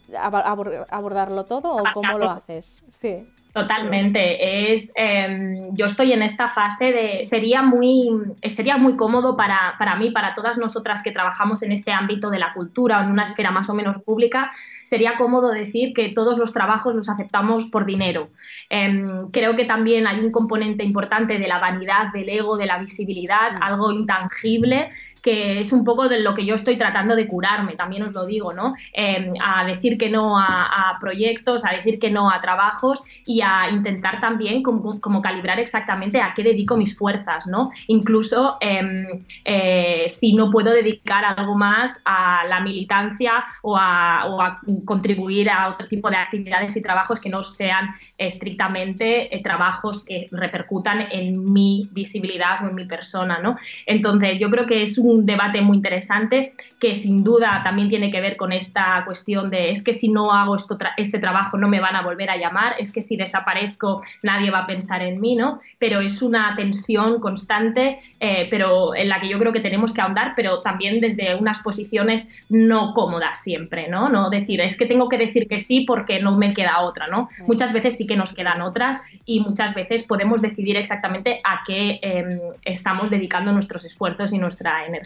abordarlo 0.90 1.44
todo 1.44 1.76
o 1.76 1.84
cómo 1.94 2.18
lo 2.18 2.30
haces? 2.30 2.82
Sí. 3.00 3.26
Totalmente. 3.56 4.70
Es, 4.70 4.92
em, 4.96 5.74
yo 5.74 5.86
estoy 5.86 6.12
en 6.12 6.20
esta 6.22 6.50
fase 6.50 6.92
de. 6.92 7.24
Sería 7.24 7.62
muy, 7.62 8.06
sería 8.42 8.76
muy 8.76 8.96
cómodo 8.96 9.34
para, 9.34 9.76
para, 9.78 9.96
mí, 9.96 10.10
para 10.10 10.34
todas 10.34 10.58
nosotras 10.58 11.02
que 11.02 11.10
trabajamos 11.10 11.62
en 11.62 11.72
este 11.72 11.90
ámbito 11.90 12.28
de 12.28 12.38
la 12.38 12.52
cultura 12.52 12.98
o 12.98 13.04
en 13.04 13.10
una 13.10 13.22
esfera 13.22 13.50
más 13.50 13.70
o 13.70 13.74
menos 13.74 13.98
pública, 14.00 14.52
sería 14.84 15.16
cómodo 15.16 15.52
decir 15.52 15.94
que 15.94 16.10
todos 16.10 16.36
los 16.36 16.52
trabajos 16.52 16.94
los 16.94 17.08
aceptamos 17.08 17.64
por 17.64 17.86
dinero. 17.86 18.28
Em, 18.68 19.26
creo 19.28 19.56
que 19.56 19.64
también 19.64 20.06
hay 20.06 20.20
un 20.20 20.32
componente 20.32 20.84
importante 20.84 21.38
de 21.38 21.48
la 21.48 21.58
vanidad, 21.58 22.12
del 22.12 22.28
ego, 22.28 22.58
de 22.58 22.66
la 22.66 22.76
visibilidad, 22.76 23.52
mm. 23.52 23.62
algo 23.62 23.90
intangible 23.90 24.90
que 25.26 25.58
es 25.58 25.72
un 25.72 25.84
poco 25.84 26.08
de 26.08 26.20
lo 26.20 26.34
que 26.34 26.46
yo 26.46 26.54
estoy 26.54 26.78
tratando 26.78 27.16
de 27.16 27.26
curarme, 27.26 27.74
también 27.74 28.04
os 28.04 28.12
lo 28.12 28.26
digo, 28.26 28.52
¿no? 28.52 28.74
Em, 28.92 29.34
a 29.44 29.64
decir 29.64 29.98
que 29.98 30.08
no 30.08 30.38
a, 30.38 30.96
proyectos, 31.00 31.64
a 31.64 31.72
decir 31.72 31.98
que 31.98 32.10
no 32.10 32.30
a 32.30 32.40
trabajos 32.40 33.02
y 33.24 33.40
a 33.40 33.68
intentar 33.68 34.20
también 34.20 34.62
como, 34.62 35.20
calibrar 35.20 35.58
exactamente 35.58 36.20
a 36.20 36.32
qué 36.32 36.44
dedico 36.44 36.76
mis 36.76 36.96
fuerzas, 36.96 37.48
¿no? 37.48 37.70
Incluso 37.88 38.56
em, 38.60 39.24
eh, 39.44 40.04
si 40.06 40.32
no 40.32 40.48
puedo 40.48 40.70
dedicar 40.70 41.24
algo 41.24 41.56
más 41.56 42.00
a 42.04 42.44
la 42.46 42.60
militancia 42.60 43.42
o 43.62 43.76
a, 43.76 44.60
contribuir 44.84 45.50
a 45.50 45.70
otro 45.70 45.88
tipo 45.88 46.08
de 46.08 46.18
actividades 46.18 46.76
y 46.76 46.82
trabajos 46.82 47.18
que 47.20 47.30
no 47.30 47.42
sean 47.42 47.96
estrictamente 48.16 49.34
eh, 49.34 49.42
trabajos 49.42 50.04
que 50.04 50.28
repercutan 50.30 51.08
en 51.10 51.52
mi 51.52 51.88
visibilidad 51.90 52.64
o 52.64 52.68
en 52.68 52.76
mi 52.76 52.84
persona, 52.84 53.40
¿no? 53.40 53.56
Entonces 53.86 54.38
yo 54.38 54.50
creo 54.50 54.66
que 54.66 54.82
es 54.82 54.96
un 54.98 55.15
un 55.16 55.26
debate 55.26 55.60
muy 55.60 55.76
interesante 55.76 56.52
que 56.78 56.94
sin 56.94 57.24
duda 57.24 57.62
también 57.64 57.88
tiene 57.88 58.10
que 58.10 58.20
ver 58.20 58.36
con 58.36 58.52
esta 58.52 59.02
cuestión 59.04 59.50
de 59.50 59.70
es 59.70 59.82
que 59.82 59.92
si 59.92 60.08
no 60.08 60.32
hago 60.32 60.56
esto 60.56 60.76
este 60.96 61.18
trabajo 61.18 61.56
no 61.56 61.68
me 61.68 61.80
van 61.80 61.96
a 61.96 62.02
volver 62.02 62.30
a 62.30 62.36
llamar, 62.36 62.74
es 62.78 62.92
que 62.92 63.02
si 63.02 63.16
desaparezco 63.16 64.02
nadie 64.22 64.50
va 64.50 64.60
a 64.60 64.66
pensar 64.66 65.02
en 65.02 65.20
mí, 65.20 65.34
¿no? 65.34 65.58
Pero 65.78 66.00
es 66.00 66.22
una 66.22 66.54
tensión 66.54 67.20
constante, 67.20 67.98
eh, 68.20 68.46
pero 68.50 68.94
en 68.94 69.08
la 69.08 69.18
que 69.18 69.28
yo 69.28 69.38
creo 69.38 69.52
que 69.52 69.60
tenemos 69.60 69.92
que 69.92 70.00
ahondar, 70.00 70.34
pero 70.36 70.60
también 70.62 71.00
desde 71.00 71.34
unas 71.34 71.58
posiciones 71.60 72.28
no 72.48 72.92
cómodas 72.92 73.42
siempre, 73.42 73.88
¿no? 73.88 74.08
No 74.08 74.30
decir, 74.30 74.60
es 74.60 74.76
que 74.76 74.86
tengo 74.86 75.08
que 75.08 75.18
decir 75.18 75.48
que 75.48 75.58
sí 75.58 75.82
porque 75.86 76.20
no 76.20 76.36
me 76.36 76.52
queda 76.52 76.80
otra, 76.80 77.06
¿no? 77.06 77.28
Muchas 77.46 77.72
veces 77.72 77.96
sí 77.96 78.06
que 78.06 78.16
nos 78.16 78.32
quedan 78.32 78.60
otras 78.60 79.00
y 79.24 79.40
muchas 79.40 79.74
veces 79.74 80.02
podemos 80.02 80.42
decidir 80.42 80.76
exactamente 80.76 81.40
a 81.44 81.62
qué 81.66 81.98
em, 82.02 82.38
estamos 82.64 83.10
dedicando 83.10 83.52
nuestros 83.52 83.84
esfuerzos 83.84 84.32
y 84.32 84.38
nuestra 84.38 84.86
energía. 84.86 85.05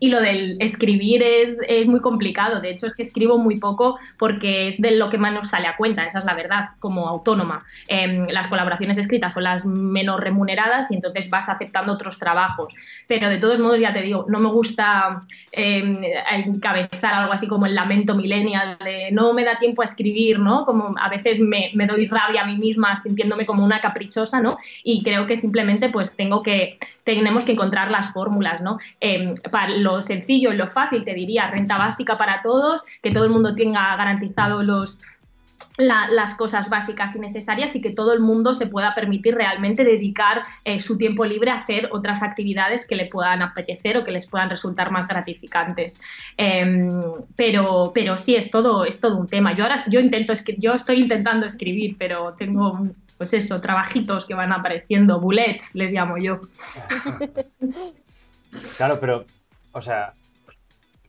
Y 0.00 0.10
lo 0.10 0.20
del 0.20 0.56
escribir 0.60 1.22
es, 1.22 1.60
muy 1.86 2.00
complicado, 2.00 2.60
de 2.60 2.70
hecho 2.70 2.86
es 2.86 2.94
que 2.94 3.02
escribo 3.02 3.38
muy 3.38 3.58
poco 3.58 3.98
porque 4.16 4.68
es 4.68 4.80
de 4.80 4.92
lo 4.92 5.10
que 5.10 5.18
más 5.18 5.32
nos 5.32 5.48
sale 5.48 5.66
a 5.66 5.76
cuenta, 5.76 6.04
esa 6.04 6.18
es 6.18 6.24
la 6.24 6.34
verdad, 6.34 6.64
como 6.78 7.08
autónoma. 7.08 7.64
Em, 7.88 8.26
las 8.28 8.46
colaboraciones 8.46 8.98
escritas 8.98 9.34
son 9.34 9.44
las 9.44 9.64
menos 9.66 10.20
remuneradas 10.20 10.90
y 10.90 10.94
entonces 10.94 11.28
vas 11.30 11.48
aceptando 11.48 11.92
otros 11.92 12.18
trabajos. 12.18 12.72
Pero 13.06 13.28
de 13.28 13.38
todos 13.38 13.58
modos, 13.58 13.80
ya 13.80 13.92
te 13.92 14.02
digo, 14.02 14.26
no 14.28 14.38
me 14.38 14.50
gusta 14.50 15.24
em, 15.52 15.98
encabezar 16.30 17.14
algo 17.14 17.32
así 17.32 17.48
como 17.48 17.66
el 17.66 17.74
lamento 17.74 18.14
millennial 18.14 18.78
de 18.84 19.10
no 19.12 19.32
me 19.32 19.44
da 19.44 19.58
tiempo 19.58 19.82
a 19.82 19.84
escribir, 19.84 20.38
¿no? 20.38 20.64
Como 20.64 20.94
a 21.00 21.08
veces 21.08 21.40
me, 21.40 21.70
me 21.74 21.86
doy 21.86 22.06
rabia 22.06 22.42
a 22.42 22.46
mí 22.46 22.56
misma 22.56 22.94
sintiéndome 22.96 23.46
como 23.46 23.64
una 23.64 23.80
caprichosa, 23.80 24.40
¿no? 24.40 24.58
Y 24.84 25.02
creo 25.02 25.26
que 25.26 25.36
simplemente 25.36 25.88
pues 25.88 26.16
tengo 26.16 26.42
que, 26.42 26.78
tenemos 27.04 27.44
que 27.44 27.52
encontrar 27.52 27.90
las 27.90 28.12
fórmulas, 28.12 28.60
¿no? 28.60 28.78
Em, 29.08 29.34
para 29.50 29.70
lo 29.70 30.02
sencillo 30.02 30.52
y 30.52 30.56
lo 30.56 30.68
fácil, 30.68 31.02
te 31.02 31.14
diría, 31.14 31.50
renta 31.50 31.78
básica 31.78 32.18
para 32.18 32.42
todos, 32.42 32.82
que 33.02 33.10
todo 33.10 33.24
el 33.24 33.30
mundo 33.30 33.54
tenga 33.54 33.96
garantizado 33.96 34.62
los 34.62 35.00
las 35.78 36.34
cosas 36.34 36.68
básicas 36.68 37.14
y 37.14 37.20
necesarias 37.20 37.76
y 37.76 37.80
que 37.80 37.90
todo 37.90 38.12
el 38.12 38.18
mundo 38.18 38.52
se 38.52 38.66
pueda 38.66 38.94
permitir 38.96 39.36
realmente 39.36 39.84
dedicar 39.84 40.42
eh, 40.64 40.80
su 40.80 40.98
tiempo 40.98 41.24
libre 41.24 41.52
a 41.52 41.58
hacer 41.58 41.88
otras 41.92 42.20
actividades 42.20 42.84
que 42.84 42.96
le 42.96 43.06
puedan 43.06 43.42
apetecer 43.42 43.96
o 43.96 44.02
que 44.02 44.10
les 44.10 44.26
puedan 44.26 44.50
resultar 44.50 44.90
más 44.90 45.06
gratificantes. 45.06 46.00
Em, 46.36 46.90
pero, 47.36 47.92
pero 47.94 48.18
sí, 48.18 48.34
es 48.34 48.50
todo, 48.50 48.84
es 48.84 49.00
todo 49.00 49.16
un 49.18 49.28
tema. 49.28 49.54
Yo 49.54 49.62
ahora 49.62 49.84
yo 49.88 50.00
intento 50.00 50.32
yo 50.58 50.72
estoy 50.74 51.00
intentando 51.00 51.46
escribir, 51.46 51.94
pero 51.96 52.34
tengo 52.36 52.80
pues 53.16 53.32
eso, 53.34 53.60
trabajitos 53.60 54.26
que 54.26 54.34
van 54.34 54.52
apareciendo, 54.52 55.20
bullets 55.20 55.76
les 55.76 55.92
llamo 55.92 56.18
yo. 56.18 56.40
claro, 58.76 58.96
pero, 59.00 59.24
o 59.72 59.82
sea, 59.82 60.14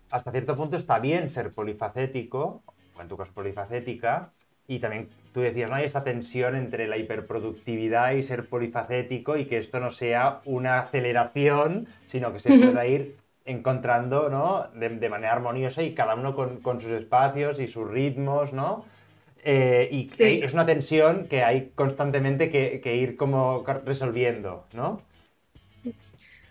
hasta 0.10 0.31
cierto 0.31 0.55
punto 0.55 0.77
está 0.77 1.00
bien 1.00 1.29
ser 1.29 1.53
polifacético, 1.53 2.63
o 2.96 3.01
en 3.01 3.08
tu 3.08 3.17
caso 3.17 3.31
polifacética, 3.34 4.31
y 4.67 4.79
también 4.79 5.10
tú 5.34 5.41
decías, 5.41 5.69
¿no? 5.69 5.75
Hay 5.77 5.86
esta 5.86 6.03
tensión 6.03 6.55
entre 6.55 6.88
la 6.88 6.98
hiperproductividad 6.98 8.12
y 8.12 8.24
ser 8.24 8.48
polifacético 8.48 9.38
y 9.38 9.46
que 9.46 9.58
esto 9.58 9.79
no 9.79 9.89
sea 9.89 10.41
una 10.46 10.79
aceleración, 10.79 11.88
sino 12.05 12.31
que 12.34 12.39
se 12.39 12.55
pueda 12.55 12.86
ir 12.86 13.15
encontrando, 13.46 14.29
¿no? 14.29 14.67
De, 14.75 15.10
manera 15.10 15.34
armoniosa 15.34 15.81
y 15.81 15.96
cada 15.96 16.13
uno 16.15 16.36
con, 16.36 16.81
sus 16.81 16.91
espacios 16.91 17.60
y 17.60 17.67
sus 17.67 17.89
ritmos, 17.89 18.53
¿no? 18.53 18.86
Eh, 19.43 19.89
y 19.91 20.12
es 20.43 20.53
una 20.53 20.65
tensión 20.65 21.27
que 21.27 21.43
hay 21.43 21.72
constantemente 21.74 22.50
que, 22.50 22.81
que 22.81 22.96
ir 22.96 23.15
como 23.15 23.63
resolviendo, 23.86 24.65
¿no? 24.74 25.01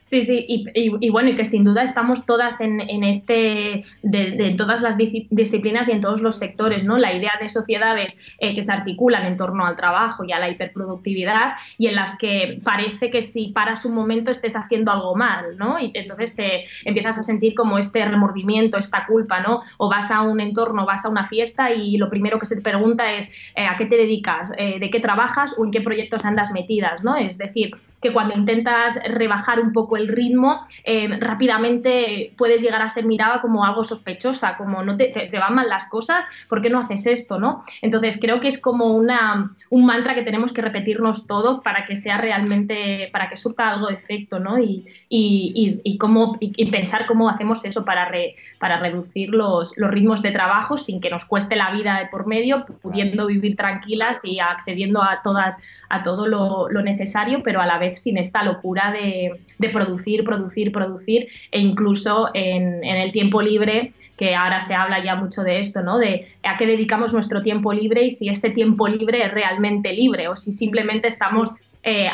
Sí, 0.08 0.22
sí, 0.22 0.46
y, 0.48 1.10
bueno, 1.10 1.28
y 1.28 1.36
que 1.36 1.44
sin 1.44 1.64
duda 1.64 1.82
estamos 1.82 2.24
todas 2.24 2.62
en, 2.62 2.80
este, 3.04 3.84
de, 4.02 4.54
todas 4.56 4.80
las 4.80 4.96
disciplinas 4.96 5.86
y 5.86 5.92
en 5.92 6.00
todos 6.00 6.22
los 6.22 6.36
sectores, 6.36 6.82
¿no? 6.82 6.96
La 6.96 7.12
idea 7.12 7.32
de 7.38 7.50
sociedades 7.50 8.34
eh, 8.38 8.54
que 8.54 8.62
se 8.62 8.72
articulan 8.72 9.26
en 9.26 9.36
torno 9.36 9.66
al 9.66 9.76
trabajo 9.76 10.24
y 10.24 10.32
a 10.32 10.38
la 10.38 10.48
hiperproductividad 10.48 11.56
y 11.76 11.88
en 11.88 11.94
las 11.94 12.16
que 12.16 12.58
parece 12.64 13.10
que 13.10 13.20
si 13.20 13.48
paras 13.48 13.84
un 13.84 13.94
momento 13.94 14.30
estés 14.30 14.56
haciendo 14.56 14.92
algo 14.92 15.14
mal, 15.14 15.58
¿no? 15.58 15.78
Y 15.78 15.90
entonces 15.92 16.34
te 16.34 16.64
empiezas 16.86 17.18
a 17.18 17.22
sentir 17.22 17.54
como 17.54 17.76
este 17.76 18.02
remordimiento, 18.02 18.78
esta 18.78 19.04
culpa, 19.04 19.40
¿no? 19.40 19.60
O 19.76 19.90
vas 19.90 20.10
a 20.10 20.22
un 20.22 20.40
entorno, 20.40 20.86
vas 20.86 21.04
a 21.04 21.10
una 21.10 21.26
fiesta 21.26 21.70
y 21.70 21.98
lo 21.98 22.08
primero 22.08 22.38
que 22.38 22.46
se 22.46 22.56
te 22.56 22.62
pregunta 22.62 23.12
es 23.12 23.52
eh, 23.54 23.66
¿a 23.66 23.76
qué 23.76 23.84
te 23.84 23.96
dedicas? 23.96 24.52
Eh, 24.56 24.78
¿De 24.78 24.88
qué 24.88 25.00
trabajas? 25.00 25.54
¿O 25.58 25.66
en 25.66 25.70
qué 25.70 25.82
proyectos 25.82 26.24
andas 26.24 26.50
metidas, 26.50 27.04
¿no? 27.04 27.14
Es 27.14 27.36
decir, 27.36 27.72
que 28.00 28.12
cuando 28.12 28.34
intentas 28.34 28.98
rebajar 29.08 29.60
un 29.60 29.72
poco 29.72 29.96
el 29.96 30.08
ritmo, 30.08 30.60
eh, 30.84 31.08
rápidamente 31.18 32.32
puedes 32.36 32.62
llegar 32.62 32.82
a 32.82 32.88
ser 32.88 33.06
mirada 33.06 33.40
como 33.40 33.64
algo 33.64 33.82
sospechosa, 33.82 34.56
como 34.56 34.82
no 34.82 34.96
te, 34.96 35.28
van 35.38 35.54
mal 35.54 35.68
las 35.68 35.88
cosas, 35.88 36.26
¿por 36.48 36.62
qué 36.62 36.70
no 36.70 36.78
haces 36.78 37.06
esto? 37.06 37.38
¿no? 37.38 37.62
Entonces 37.82 38.18
creo 38.20 38.40
que 38.40 38.48
es 38.48 38.60
como 38.60 38.86
una, 38.86 39.52
un 39.70 39.86
mantra 39.86 40.14
que 40.14 40.22
tenemos 40.22 40.52
que 40.52 40.62
repetirnos 40.62 41.26
todo 41.26 41.60
para 41.62 41.84
que 41.84 41.96
sea 41.96 42.18
realmente, 42.18 43.08
para 43.12 43.28
que 43.28 43.36
surta 43.36 43.68
algo 43.68 43.88
de 43.88 43.94
efecto, 43.94 44.38
¿no? 44.38 44.58
Y, 44.58 44.86
y, 45.08 45.80
y, 45.82 45.98
cómo, 45.98 46.36
y 46.40 46.70
pensar 46.70 47.06
cómo 47.06 47.28
hacemos 47.28 47.64
eso 47.64 47.84
para, 47.84 48.10
para 48.58 48.78
reducir 48.78 49.30
los, 49.30 49.76
los 49.76 49.90
ritmos 49.90 50.22
de 50.22 50.30
trabajo 50.30 50.76
sin 50.76 51.00
que 51.00 51.10
nos 51.10 51.24
cueste 51.24 51.56
la 51.56 51.72
vida 51.72 51.98
de 51.98 52.06
por 52.06 52.26
medio, 52.26 52.64
pudiendo 52.80 53.26
vivir 53.26 53.56
tranquilas 53.56 54.20
y 54.22 54.38
accediendo 54.40 55.02
a, 55.02 55.20
todas, 55.22 55.56
a 55.88 56.02
todo 56.02 56.26
lo, 56.26 56.68
lo 56.68 56.82
necesario, 56.82 57.42
pero 57.42 57.60
a 57.60 57.66
la 57.66 57.78
vez 57.78 57.87
sin 57.96 58.18
esta 58.18 58.42
locura 58.42 58.92
de, 58.92 59.40
producir, 59.72 60.24
producir, 60.24 60.72
producir 60.72 61.28
e 61.50 61.60
incluso 61.60 62.30
en, 62.34 62.84
el 62.84 63.12
tiempo 63.12 63.42
libre 63.42 63.92
que 64.16 64.34
ahora 64.34 64.60
se 64.60 64.74
habla 64.74 65.02
ya 65.02 65.14
mucho 65.14 65.42
de 65.42 65.60
esto, 65.60 65.82
¿no? 65.82 65.98
De 65.98 66.28
a 66.42 66.56
qué 66.56 66.66
dedicamos 66.66 67.12
nuestro 67.12 67.40
tiempo 67.42 67.72
libre 67.72 68.04
y 68.04 68.10
si 68.10 68.28
este 68.28 68.50
tiempo 68.50 68.88
libre 68.88 69.24
es 69.24 69.32
realmente 69.32 69.92
libre 69.92 70.28
o 70.28 70.34
si 70.34 70.50
simplemente 70.50 71.06
estamos 71.08 71.52
eh, 71.84 72.10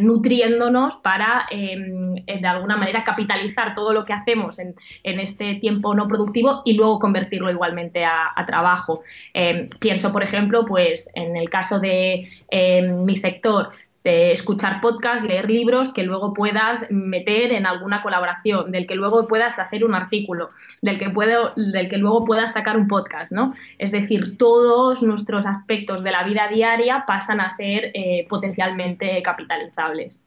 nutriéndonos 0.00 0.96
para 0.96 1.46
em, 1.50 2.14
de 2.14 2.46
alguna 2.46 2.76
manera 2.76 3.02
capitalizar 3.02 3.74
todo 3.74 3.92
lo 3.92 4.04
que 4.04 4.12
hacemos 4.12 4.58
en, 4.58 4.74
este 5.02 5.56
tiempo 5.56 5.94
no 5.94 6.06
productivo 6.06 6.62
y 6.64 6.74
luego 6.74 6.98
convertirlo 7.00 7.50
igualmente 7.50 8.04
a, 8.04 8.32
trabajo. 8.46 9.02
Em, 9.34 9.68
pienso, 9.80 10.12
por 10.12 10.22
ejemplo, 10.22 10.64
pues 10.64 11.10
en 11.14 11.36
el 11.36 11.50
caso 11.50 11.80
de 11.80 12.28
em, 12.50 13.04
mi 13.04 13.16
sector, 13.16 13.70
escuchar 14.08 14.80
podcasts, 14.80 15.26
leer 15.26 15.50
libros 15.50 15.92
que 15.92 16.02
luego 16.02 16.32
puedas 16.32 16.90
meter 16.90 17.52
en 17.52 17.66
alguna 17.66 18.02
colaboración, 18.02 18.72
del 18.72 18.86
que 18.86 18.94
luego 18.94 19.26
puedas 19.26 19.58
hacer 19.58 19.84
un 19.84 19.94
artículo, 19.94 20.50
del 20.82 20.98
que, 20.98 21.10
puedo, 21.10 21.52
del 21.56 21.88
que 21.88 21.98
luego 21.98 22.24
puedas 22.24 22.52
sacar 22.52 22.76
un 22.76 22.88
podcast, 22.88 23.32
¿no? 23.32 23.52
Es 23.78 23.92
decir, 23.92 24.38
todos 24.38 25.02
nuestros 25.02 25.46
aspectos 25.46 26.02
de 26.02 26.12
la 26.12 26.24
vida 26.24 26.48
diaria 26.48 27.04
pasan 27.06 27.40
a 27.40 27.48
ser 27.48 27.90
eh, 27.94 28.26
potencialmente 28.28 29.20
capitalizables. 29.22 30.24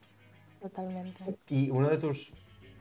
Totalmente. 0.61 1.23
Y 1.49 1.69
uno 1.69 1.89
de 1.89 1.97
tus 1.97 2.31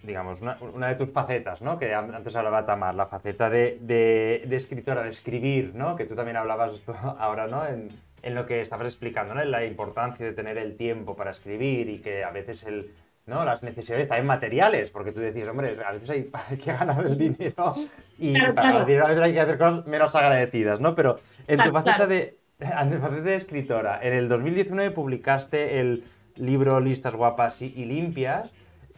digamos, 0.02 0.40
una, 0.40 0.88
de 0.88 0.94
tus 0.94 1.10
facetas, 1.10 1.60
¿no? 1.60 1.78
Que 1.78 1.94
antes 1.94 2.34
hablaba 2.34 2.64
Tamar, 2.64 2.94
la 2.94 3.06
faceta 3.06 3.50
de, 3.50 3.78
de, 3.82 4.56
escritora, 4.56 5.02
de 5.02 5.10
escribir, 5.10 5.74
¿no? 5.74 5.94
Que 5.96 6.06
tú 6.06 6.14
también 6.14 6.36
hablabas 6.36 6.74
esto 6.74 6.94
ahora, 7.18 7.46
¿no? 7.46 7.66
En, 7.66 7.90
en 8.22 8.34
lo 8.34 8.46
que 8.46 8.60
estabas 8.60 8.86
explicando, 8.86 9.34
¿no? 9.34 9.44
la 9.44 9.64
importancia 9.64 10.24
de 10.24 10.32
tener 10.32 10.58
el 10.58 10.76
tiempo 10.76 11.16
para 11.16 11.30
escribir 11.30 11.88
y 11.88 11.98
que 12.00 12.24
a 12.24 12.30
veces 12.30 12.64
el, 12.64 12.90
¿no? 13.26 13.44
las 13.44 13.62
necesidades 13.62 14.08
también 14.08 14.26
materiales, 14.26 14.90
porque 14.90 15.12
tú 15.12 15.20
decías, 15.20 15.48
hombre, 15.48 15.76
a 15.84 15.92
veces 15.92 16.10
hay, 16.10 16.30
que 16.58 16.72
ganar 16.72 17.06
el 17.06 17.16
dinero 17.16 17.76
y 18.18 18.34
para 18.52 18.80
a 18.80 18.84
veces 18.84 19.22
hay 19.22 19.32
que 19.32 19.40
hacer 19.40 19.58
cosas 19.58 19.86
menos 19.86 20.14
agradecidas, 20.14 20.80
¿no? 20.80 20.94
Pero 20.94 21.18
en 21.46 21.62
tu 21.62 21.70
faceta 21.70 22.06
de, 22.06 22.36
de 22.58 23.34
escritora, 23.34 24.00
en 24.02 24.12
el 24.12 24.28
2019 24.28 24.90
publicaste 24.90 25.80
el 25.80 26.04
libro 26.36 26.80
Listas 26.80 27.14
guapas 27.14 27.62
y, 27.62 27.70
limpias. 27.84 28.50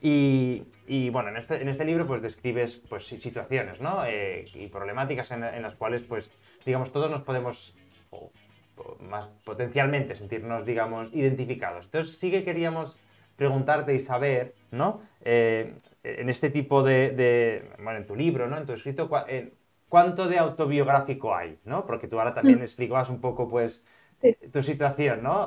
Y, 0.04 0.64
y, 0.88 1.10
bueno, 1.10 1.28
en 1.28 1.36
este, 1.36 1.62
en 1.62 1.68
este 1.68 1.84
libro 1.84 2.08
pues 2.08 2.22
describes 2.22 2.82
pues, 2.88 3.06
situaciones 3.06 3.80
¿no? 3.80 4.04
Eh, 4.04 4.46
y 4.54 4.66
problemáticas 4.66 5.30
en, 5.30 5.44
en, 5.44 5.62
las 5.62 5.76
cuales 5.76 6.02
pues 6.02 6.32
digamos 6.66 6.90
todos 6.90 7.08
nos 7.08 7.22
podemos 7.22 7.76
más 9.00 9.28
potencialmente 9.44 10.14
sentirnos, 10.14 10.64
digamos, 10.66 11.12
identificados. 11.12 11.86
Entonces 11.86 12.18
sí 12.18 12.30
que 12.30 12.44
queríamos 12.44 12.98
preguntarte 13.36 13.94
y 13.94 14.00
saber, 14.00 14.54
¿no? 14.70 15.00
Eh, 15.22 15.74
en 16.04 16.28
este 16.28 16.50
tipo 16.50 16.82
de, 16.82 17.70
bueno, 17.82 17.98
en 17.98 18.06
tu 18.06 18.16
libro, 18.16 18.48
¿no? 18.48 18.56
En 18.58 18.66
tu 18.66 18.72
escrito, 18.72 19.10
¿cuánto 19.88 20.28
de 20.28 20.38
autobiográfico 20.38 21.34
hay, 21.34 21.58
¿no? 21.64 21.86
Porque 21.86 22.08
tú 22.08 22.18
ahora 22.18 22.34
también 22.34 22.58
mm. 22.58 22.62
explicabas 22.62 23.08
un 23.08 23.20
poco, 23.20 23.48
pues, 23.48 23.84
tu 24.52 24.62
situación, 24.62 25.22
¿no? 25.22 25.46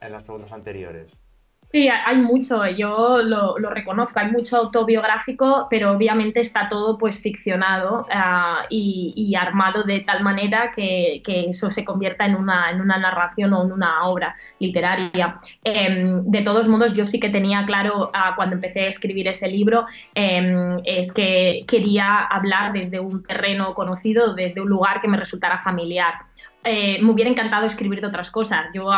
en 0.00 0.12
las 0.12 0.22
preguntas 0.22 0.52
anteriores. 0.52 1.12
Sí, 1.62 1.88
hay 1.88 2.16
mucho, 2.16 2.66
yo 2.66 3.22
lo, 3.22 3.54
reconozco, 3.70 4.18
hay 4.18 4.30
mucho 4.32 4.56
autobiográfico, 4.56 5.66
pero 5.70 5.92
obviamente 5.92 6.40
está 6.40 6.68
todo 6.68 6.96
pues 6.98 7.20
ficcionado 7.20 8.06
ah, 8.10 8.64
y, 8.70 9.34
armado 9.36 9.84
de 9.84 10.00
tal 10.00 10.22
manera 10.24 10.72
que, 10.74 11.22
eso 11.26 11.70
se 11.70 11.84
convierta 11.84 12.24
en 12.26 12.34
una, 12.34 12.72
narración 12.72 13.52
o 13.52 13.62
en 13.62 13.72
una 13.72 14.04
obra 14.08 14.34
literaria. 14.58 15.36
Em, 15.62 16.24
de 16.24 16.42
todos 16.42 16.66
modos, 16.66 16.94
yo 16.94 17.04
sí 17.04 17.20
que 17.20 17.28
tenía 17.28 17.64
claro 17.66 18.10
ah, 18.14 18.32
cuando 18.36 18.56
empecé 18.56 18.80
a 18.80 18.88
escribir 18.88 19.28
ese 19.28 19.48
libro, 19.48 19.86
em, 20.14 20.80
es 20.84 21.12
que 21.12 21.64
quería 21.68 22.20
hablar 22.24 22.72
desde 22.72 23.00
un 23.00 23.22
terreno 23.22 23.74
conocido, 23.74 24.34
desde 24.34 24.60
un 24.60 24.68
lugar 24.68 25.00
que 25.00 25.08
me 25.08 25.18
resultara 25.18 25.58
familiar. 25.58 26.14
Eh, 26.62 27.00
me 27.00 27.10
hubiera 27.10 27.30
encantado 27.30 27.64
escribir 27.64 28.02
de 28.02 28.08
otras 28.08 28.30
cosas, 28.30 28.66
yo 28.74 28.90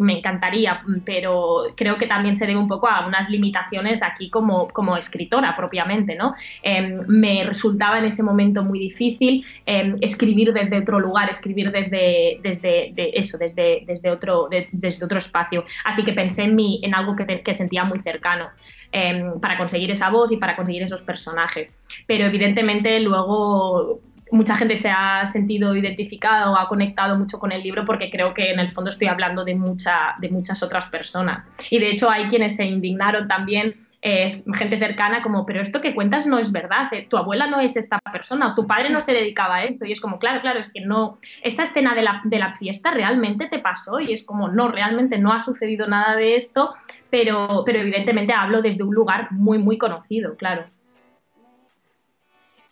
me 0.00 0.18
encantaría, 0.18 0.82
pero 1.04 1.64
creo 1.74 1.96
que 1.96 2.06
también 2.06 2.36
se 2.36 2.46
debe 2.46 2.58
un 2.58 2.68
poco 2.68 2.88
a 2.88 3.06
unas 3.06 3.30
limitaciones 3.30 4.02
aquí 4.02 4.28
como, 4.28 4.68
como 4.68 4.98
escritora 4.98 5.54
propiamente, 5.54 6.14
¿no? 6.14 6.34
Em, 6.62 7.00
me 7.08 7.42
resultaba 7.44 7.98
en 7.98 8.04
ese 8.04 8.22
momento 8.22 8.62
muy 8.62 8.78
difícil 8.78 9.46
em, 9.64 9.96
escribir 10.02 10.52
desde 10.52 10.78
otro 10.78 11.00
lugar, 11.00 11.30
escribir 11.30 11.70
desde, 11.70 12.38
desde 12.42 13.18
eso, 13.18 13.38
desde, 13.38 13.82
desde, 13.86 14.10
otro, 14.10 14.48
desde 14.50 15.04
otro 15.04 15.16
espacio. 15.16 15.64
Así 15.84 16.04
que 16.04 16.12
pensé 16.12 16.42
en 16.44 16.94
algo 16.94 17.16
que, 17.16 17.40
que 17.40 17.54
sentía 17.54 17.84
muy 17.84 18.00
cercano. 18.00 18.50
Em, 18.92 19.40
para 19.40 19.58
conseguir 19.58 19.90
esa 19.90 20.10
voz 20.10 20.30
y 20.32 20.36
para 20.36 20.54
conseguir 20.54 20.82
esos 20.82 21.02
personajes. 21.02 21.78
Pero 22.06 22.24
evidentemente 22.26 23.00
luego 23.00 24.00
mucha 24.30 24.56
gente 24.56 24.76
se 24.76 24.90
ha 24.90 25.24
sentido 25.26 25.74
identificado 25.76 26.52
o 26.52 26.56
ha 26.56 26.68
conectado 26.68 27.16
mucho 27.16 27.38
con 27.38 27.52
el 27.52 27.62
libro 27.62 27.84
porque 27.84 28.10
creo 28.10 28.34
que 28.34 28.50
en 28.50 28.58
el 28.58 28.72
fondo 28.72 28.90
estoy 28.90 29.08
hablando 29.08 29.44
de, 29.44 29.54
mucha, 29.54 30.16
de 30.20 30.28
muchas 30.30 30.62
otras 30.62 30.86
personas. 30.86 31.48
Y 31.70 31.78
de 31.78 31.90
hecho 31.90 32.10
hay 32.10 32.26
quienes 32.26 32.56
se 32.56 32.64
indignaron 32.64 33.28
también, 33.28 33.74
eh, 34.02 34.42
gente 34.54 34.78
cercana, 34.78 35.22
como, 35.22 35.46
pero 35.46 35.60
esto 35.60 35.80
que 35.80 35.94
cuentas 35.94 36.26
no 36.26 36.38
es 36.38 36.52
verdad, 36.52 36.92
eh, 36.92 37.06
tu 37.08 37.16
abuela 37.16 37.46
no 37.46 37.60
es 37.60 37.76
esta 37.76 37.98
persona, 37.98 38.54
tu 38.54 38.66
padre 38.66 38.90
no 38.90 39.00
se 39.00 39.12
dedicaba 39.12 39.56
a 39.56 39.64
esto. 39.64 39.84
Y 39.84 39.92
es 39.92 40.00
como, 40.00 40.18
claro, 40.18 40.40
claro, 40.40 40.60
es 40.60 40.72
que 40.72 40.80
no, 40.80 41.18
esta 41.42 41.62
escena 41.62 41.94
de 41.94 42.02
la, 42.02 42.20
de 42.24 42.38
la 42.38 42.54
fiesta 42.54 42.90
realmente 42.90 43.48
te 43.48 43.58
pasó 43.58 44.00
y 44.00 44.12
es 44.12 44.24
como, 44.24 44.48
no, 44.48 44.68
realmente 44.68 45.18
no 45.18 45.32
ha 45.32 45.40
sucedido 45.40 45.86
nada 45.86 46.16
de 46.16 46.36
esto, 46.36 46.74
pero, 47.10 47.62
pero 47.64 47.78
evidentemente 47.78 48.32
hablo 48.32 48.60
desde 48.62 48.84
un 48.84 48.94
lugar 48.94 49.32
muy, 49.32 49.58
muy 49.58 49.78
conocido, 49.78 50.36
claro. 50.36 50.66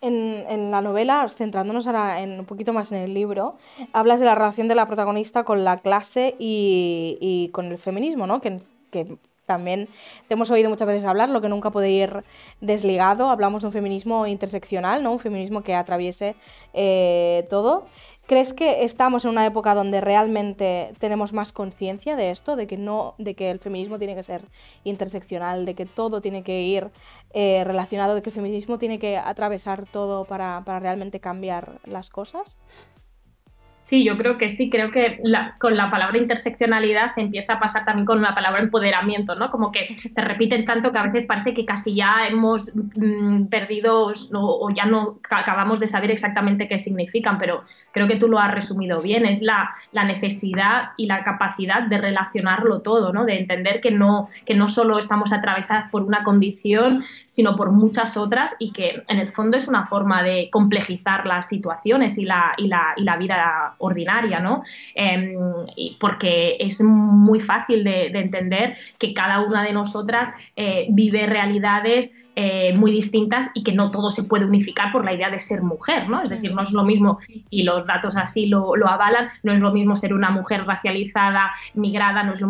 En, 0.06 0.70
la 0.70 0.80
novela, 0.80 1.28
centrándonos 1.28 1.87
ahora 1.87 2.20
en, 2.20 2.40
un 2.40 2.46
poquito 2.46 2.73
más 2.73 2.92
en 2.92 2.99
el 2.99 3.14
libro, 3.14 3.56
hablas 3.92 4.20
de 4.20 4.26
la 4.26 4.34
relación 4.34 4.68
de 4.68 4.75
la 4.75 4.87
protagonista 4.87 5.44
con 5.44 5.64
la 5.64 5.78
clase 5.78 6.34
y, 6.38 7.50
con 7.52 7.66
el 7.66 7.78
feminismo, 7.78 8.26
¿no? 8.26 8.40
Que, 8.40 8.61
que 8.90 9.16
también 9.46 9.88
te 10.28 10.34
hemos 10.34 10.50
oído 10.50 10.70
muchas 10.70 10.87
veces 10.87 11.04
hablar, 11.04 11.28
lo 11.28 11.40
que 11.40 11.49
nunca 11.49 11.70
puede 11.70 11.90
ir 11.90 12.25
desligado. 12.61 13.28
Hablamos 13.30 13.62
de 13.62 13.68
un 13.68 13.73
feminismo 13.73 14.26
interseccional, 14.26 15.02
¿no? 15.02 15.12
Un 15.12 15.18
feminismo 15.18 15.62
que 15.62 15.75
atraviese 15.75 16.34
eh, 16.73 17.46
todo. 17.50 17.87
¿Crees 18.26 18.54
que 18.54 18.85
estamos 18.85 19.26
en 19.26 19.33
una 19.33 19.45
época 19.45 19.75
donde 19.75 20.00
realmente 20.00 20.95
tenemos 20.99 21.35
más 21.35 21.52
conciencia 21.52 22.16
de 22.16 22.31
esto, 22.31 22.57
de 22.57 22.66
que 22.66 22.78
no, 22.78 23.14
de 23.19 23.35
que 23.35 23.50
el 23.50 23.59
feminismo 23.59 23.99
tiene 23.99 24.14
que 24.14 24.23
ser 24.23 24.49
interseccional, 24.83 25.66
de 25.66 25.75
que 25.75 25.85
todo 25.85 26.23
tiene 26.23 26.43
que 26.43 26.62
ir 26.62 26.90
eh, 27.35 27.64
relacionado, 27.64 28.14
de 28.14 28.23
que 28.23 28.31
el 28.31 28.35
feminismo 28.35 28.78
tiene 28.78 28.99
que 28.99 29.19
atravesar 29.19 29.85
todo 29.85 30.25
para, 30.25 30.62
para 30.64 30.81
realmente 30.81 31.21
cambiar 31.21 31.81
las 31.85 32.09
cosas? 32.09 32.57
Sí, 33.85 34.03
yo 34.03 34.17
creo 34.17 34.38
que 34.38 34.49
sí, 34.49 34.71
creo 34.71 34.91
que 34.91 35.21
con 35.59 35.76
la 35.76 35.91
palabra 35.91 36.17
interseccionalidad 36.17 37.12
empieza 37.19 37.53
a 37.53 37.59
pasar 37.59 37.85
también 37.85 38.07
con 38.07 38.23
la 38.23 38.35
palabra 38.35 38.62
empoderamiento, 38.62 39.35
¿no? 39.35 39.50
Como 39.50 39.73
que 39.73 39.95
se 40.09 40.23
repiten 40.23 40.64
tanto 40.64 40.91
que 40.91 40.97
a 40.97 41.03
veces 41.03 41.25
parece 41.25 41.53
que 41.53 41.67
casi 41.67 41.95
ya 41.95 42.26
hemos 42.26 42.73
mm, 42.75 43.49
perdido 43.49 44.11
o, 44.33 44.71
ya 44.71 44.87
no 44.87 45.19
acabamos 45.29 45.81
de 45.81 45.87
saber 45.87 46.11
exactamente 46.11 46.67
qué 46.67 46.79
significan, 46.79 47.37
pero 47.37 47.64
creo 47.93 48.09
que 48.09 48.17
tú 48.17 48.26
lo 48.26 48.38
has 48.38 48.55
resumido 48.55 49.03
bien, 49.03 49.26
es 49.26 49.43
la, 49.43 49.75
la 49.93 50.05
necesidad 50.05 50.93
y 50.97 51.05
la 51.05 51.23
capacidad 51.23 51.83
de 51.83 51.99
relacionarlo 51.99 52.81
todo, 52.81 53.12
¿no? 53.12 53.26
De 53.26 53.38
entender 53.38 53.83
que 53.83 53.91
no, 53.91 54.31
que 54.47 54.55
no 54.55 54.67
solo 54.67 54.97
estamos 54.97 55.31
atravesadas 55.31 55.91
por 55.91 56.05
una 56.05 56.23
condición, 56.23 57.05
sino 57.26 57.55
por 57.55 57.71
muchas 57.71 58.17
otras 58.17 58.57
y 58.59 58.73
que 58.73 59.03
en 59.09 59.19
el 59.19 59.29
fondo 59.29 59.59
es 59.59 59.69
una 59.69 59.85
forma 59.85 60.23
de 60.23 60.49
complejizar 60.50 61.26
las 61.26 61.49
situaciones 61.49 62.17
y 62.17 62.25
la, 62.25 62.55
y 62.57 62.69
la, 62.69 62.95
y 62.97 63.03
la 63.03 63.19
vida 63.19 63.75
ordinaria, 63.85 64.41
¿no? 64.41 64.62
Em, 64.95 65.35
porque 66.00 66.57
es 66.59 66.83
muy 66.83 67.41
fácil 67.41 67.85
de, 67.85 68.07
entender 68.07 68.76
que 68.99 69.12
cada 69.12 69.41
una 69.41 69.62
de 69.62 69.73
nosotras 69.73 70.33
eh, 70.57 70.87
vive 70.91 71.26
realidades 71.26 72.12
eh, 72.37 72.73
muy 72.75 72.91
distintas 72.91 73.50
y 73.55 73.62
que 73.62 73.73
no 73.73 73.91
todo 73.91 74.11
se 74.11 74.25
puede 74.25 74.45
unificar 74.45 74.91
por 74.91 75.05
la 75.05 75.12
idea 75.12 75.31
de 75.31 75.38
ser 75.38 75.62
mujer, 75.62 76.09
¿no? 76.09 76.23
Es 76.23 76.31
decir, 76.31 76.53
no 76.53 76.62
es 76.62 76.73
lo 76.73 76.83
mismo, 76.83 77.19
y 77.50 77.62
los 77.62 77.87
datos 77.87 78.17
así 78.17 78.47
lo, 78.47 78.75
avalan, 78.88 79.29
no 79.43 79.53
es 79.53 79.62
lo 79.62 79.73
mismo 79.73 79.95
ser 79.95 80.12
una 80.12 80.31
mujer 80.31 80.64
racializada, 80.64 81.53
migrada, 81.75 82.25
no 82.25 82.33
es 82.33 82.41
lo, 82.41 82.49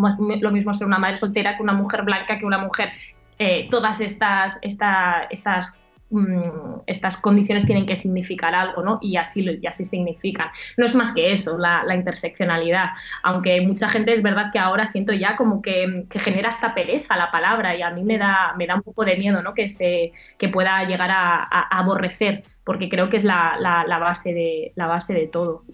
mismo 0.50 0.72
ser 0.72 0.86
una 0.86 0.98
madre 0.98 1.16
soltera 1.16 1.56
que 1.56 1.62
una 1.62 1.74
mujer 1.74 2.02
blanca, 2.02 2.38
que 2.38 2.46
una 2.46 2.58
mujer... 2.58 2.92
Eh, 3.40 3.66
todas 3.68 4.00
estas, 4.00 4.60
estas 4.62 5.80
Mm, 6.10 6.82
estas 6.86 7.16
condiciones 7.16 7.66
tienen 7.66 7.86
que 7.86 7.96
significar 7.96 8.54
algo, 8.54 8.82
¿no? 8.82 8.98
Y 9.00 9.16
así, 9.16 9.58
y 9.60 9.66
así 9.66 9.84
significan. 9.84 10.48
No 10.76 10.84
es 10.84 10.94
más 10.94 11.12
que 11.12 11.32
eso, 11.32 11.58
la, 11.58 11.94
interseccionalidad, 11.94 12.90
aunque 13.22 13.60
mucha 13.62 13.88
gente 13.88 14.12
es 14.12 14.22
verdad 14.22 14.50
que 14.52 14.58
ahora 14.58 14.86
siento 14.86 15.12
ya 15.12 15.34
como 15.34 15.62
que, 15.62 16.04
genera 16.10 16.50
esta 16.50 16.74
pereza 16.74 17.16
la 17.16 17.30
palabra 17.30 17.74
y 17.74 17.82
a 17.82 17.90
mí 17.90 18.04
me 18.04 18.18
da, 18.18 18.54
me 18.56 18.66
da 18.66 18.76
un 18.76 18.82
poco 18.82 19.04
de 19.04 19.16
miedo, 19.16 19.42
¿no? 19.42 19.54
Que, 19.54 19.66
se, 19.66 20.12
que 20.38 20.48
pueda 20.48 20.84
llegar 20.84 21.10
a, 21.10 21.42
aborrecer, 21.70 22.44
porque 22.64 22.88
creo 22.88 23.08
que 23.08 23.16
es 23.16 23.24
la, 23.24 23.58
base, 23.98 24.34
de, 24.34 24.72
la 24.76 24.86
base 24.86 25.14
de 25.14 25.26
todo. 25.26 25.64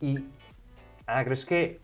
Y, 0.00 0.18
Ana, 1.06 1.24
¿crees 1.24 1.44
que 1.44 1.80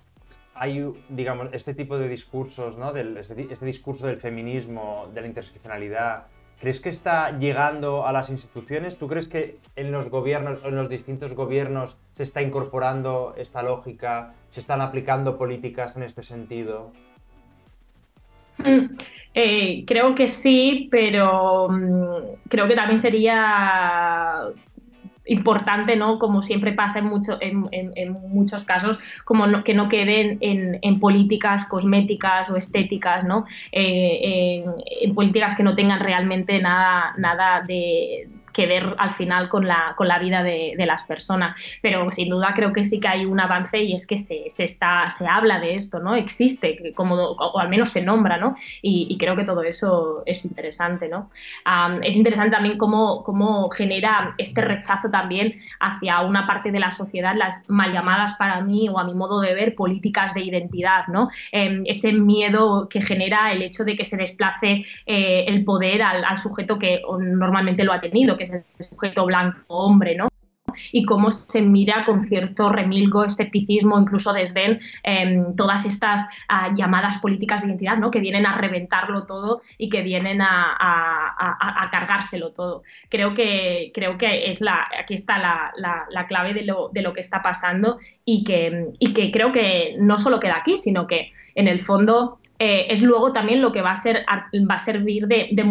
hay, 0.55 0.87
digamos, 1.09 1.49
este 1.53 1.75
tipo 1.75 1.99
de 1.99 2.09
discursos, 2.09 2.77
¿no? 2.77 2.93
Del, 2.93 3.17
este, 3.17 3.49
este 3.51 3.67
discurso 3.67 4.07
del 4.07 4.19
feminismo, 4.19 5.11
de 5.13 5.23
la 5.23 5.27
interseccionalidad, 5.27 6.27
¿Crees 6.61 6.81
que 6.81 6.89
está 6.89 7.39
llegando 7.39 8.07
a 8.07 8.13
las 8.13 8.31
instituciones? 8.31 8.97
¿Tú 8.97 9.09
crees 9.09 9.29
que 9.29 9.59
en 9.77 9.93
los 9.93 10.09
gobiernos, 10.09 10.65
en 10.65 10.77
los 10.77 10.89
distintos 10.89 11.35
gobiernos, 11.35 11.97
se 12.15 12.23
está 12.23 12.43
incorporando 12.43 13.35
esta 13.37 13.63
lógica? 13.63 14.35
¿Se 14.51 14.61
están 14.61 14.81
aplicando 14.81 15.37
políticas 15.37 15.97
en 15.97 16.05
este 16.05 16.23
sentido? 16.23 16.93
Mm, 18.59 18.97
eh, 19.35 19.85
creo 19.87 20.15
que 20.15 20.27
sí, 20.27 20.89
pero 20.91 21.69
mm, 21.69 22.49
creo 22.49 22.69
que 22.69 22.77
también 22.77 23.01
sería 23.01 24.45
importante, 25.27 25.97
¿no? 25.97 26.19
Como 26.19 26.43
siempre 26.43 26.73
pasa 26.73 26.99
en, 26.99 27.07
mucho, 27.07 27.39
en, 27.41 28.13
muchos 28.29 28.65
casos, 28.65 28.99
como 29.25 29.65
que 29.65 29.75
no 29.75 29.89
queden 29.89 30.39
en, 30.41 31.01
políticas 31.01 31.65
cosméticas 31.65 32.51
o 32.51 32.57
estéticas, 32.57 33.25
¿no? 33.25 33.45
Eh, 33.73 34.65
en, 35.01 35.15
políticas 35.15 35.57
que 35.57 35.63
no 35.63 35.75
tengan 35.75 36.01
realmente 36.01 36.61
nada, 36.61 37.15
nada 37.17 37.63
de, 37.67 38.29
que 38.55 38.67
ver 38.67 38.95
al 38.99 39.11
final 39.11 39.49
con 39.51 39.67
la, 39.67 39.93
con 39.97 40.09
la 40.09 40.19
vida 40.19 40.43
de, 40.43 40.75
las 40.85 41.05
personas. 41.05 41.59
Pero 41.83 42.11
sin 42.11 42.29
duda 42.29 42.53
creo 42.55 42.73
que 42.73 42.85
sí 42.85 43.01
que 43.01 43.09
hay 43.09 43.25
un 43.25 43.41
avance 43.41 43.83
y 43.83 43.95
es 43.95 44.07
que 44.07 44.17
se, 44.19 44.47
está, 44.59 45.09
se 45.11 45.27
habla 45.27 45.59
de 45.61 45.75
esto, 45.75 45.99
¿no? 45.99 46.15
Existe, 46.15 46.93
como, 46.95 47.15
o 47.17 47.59
al 47.59 47.69
menos 47.69 47.91
se 47.91 48.03
nombra, 48.03 48.39
¿no? 48.39 48.55
Y, 48.81 49.17
creo 49.19 49.37
que 49.37 49.45
todo 49.45 49.63
eso 49.63 50.23
es 50.27 50.45
interesante, 50.45 51.09
¿no? 51.09 51.31
es 52.03 52.17
interesante 52.17 52.51
también 52.51 52.77
cómo, 52.77 53.23
cómo 53.23 53.71
genera 53.71 54.35
este 54.39 54.61
rechazo 54.61 55.09
también 55.09 55.55
hacia 55.81 56.21
una 56.21 56.47
parte 56.47 56.71
de 56.73 56.81
la 56.81 56.91
sociedad, 56.91 57.35
las 57.35 57.65
mal 57.69 57.93
llamadas 57.93 58.35
para 58.35 58.61
mí 58.61 58.89
o 58.89 58.99
a 58.99 59.05
mi 59.05 59.15
modo 59.15 59.41
de 59.41 59.55
ver 59.55 59.75
políticas 59.75 60.35
de 60.35 60.43
identidad, 60.43 61.07
¿no? 61.09 61.29
Em, 61.53 61.85
ese 61.87 62.13
miedo 62.13 62.89
que 62.89 63.01
genera 63.01 63.53
el 63.53 63.63
hecho 63.63 63.85
de 63.85 63.97
que 63.97 64.05
se 64.05 64.17
desplace 64.17 64.85
eh, 65.07 65.45
el 65.47 65.65
poder 65.65 66.03
al, 66.03 66.25
al, 66.25 66.39
sujeto 66.39 66.79
que 66.79 67.01
normalmente 67.19 67.85
lo 67.85 67.93
ha 67.93 68.01
tenido, 68.01 68.37
que 68.37 68.44
es 68.45 68.53
el 68.53 68.65
sujeto 68.79 69.27
blanco 69.27 69.59
hombre, 69.69 70.17
¿no? 70.17 70.29
y 70.93 71.05
cómo 71.05 71.31
se 71.31 71.63
mira 71.63 72.05
con 72.05 72.25
cierto 72.25 72.71
remilgo, 72.71 73.25
escepticismo, 73.25 73.99
incluso 73.99 74.33
desdén, 74.33 74.81
em, 75.03 75.55
todas 75.57 75.85
estas 75.85 76.23
ah, 76.49 76.73
llamadas 76.75 77.19
políticas 77.19 77.63
de 77.63 77.69
identidad, 77.69 77.99
¿no? 77.99 78.11
que 78.11 78.21
vienen 78.21 78.47
a 78.47 78.57
reventarlo 78.57 79.25
todo 79.27 79.61
y 79.79 79.89
que 79.89 80.03
vienen 80.03 80.41
a, 80.41 81.89
cargárselo 81.91 82.53
todo. 82.53 82.83
Creo 83.09 83.35
que, 83.35 83.93
creo 83.95 84.19
que 84.19 84.49
es 84.51 84.61
la, 84.61 84.89
aquí 84.99 85.15
está 85.15 85.39
la, 85.39 86.27
clave 86.27 86.55
de 86.55 86.65
lo, 86.65 86.89
de 86.93 87.03
lo, 87.03 87.13
que 87.13 87.21
está 87.21 87.43
pasando 87.43 87.99
y 88.25 88.43
que, 88.45 88.89
y 88.99 89.13
que 89.13 89.31
creo 89.31 89.53
que 89.53 89.95
no 89.99 90.19
solo 90.19 90.41
queda 90.41 90.57
aquí, 90.57 90.77
sino 90.77 91.07
que 91.07 91.31
en 91.55 91.69
el 91.69 91.79
fondo 91.79 92.39
eh, 92.59 92.87
es 92.89 93.03
luego 93.03 93.33
también 93.33 93.61
lo 93.61 93.73
que 93.73 93.83
va 93.83 93.91
a, 93.91 93.97
ser, 93.97 94.25
va 94.29 94.75
a 94.75 94.79
servir 94.79 95.27
de, 95.27 95.65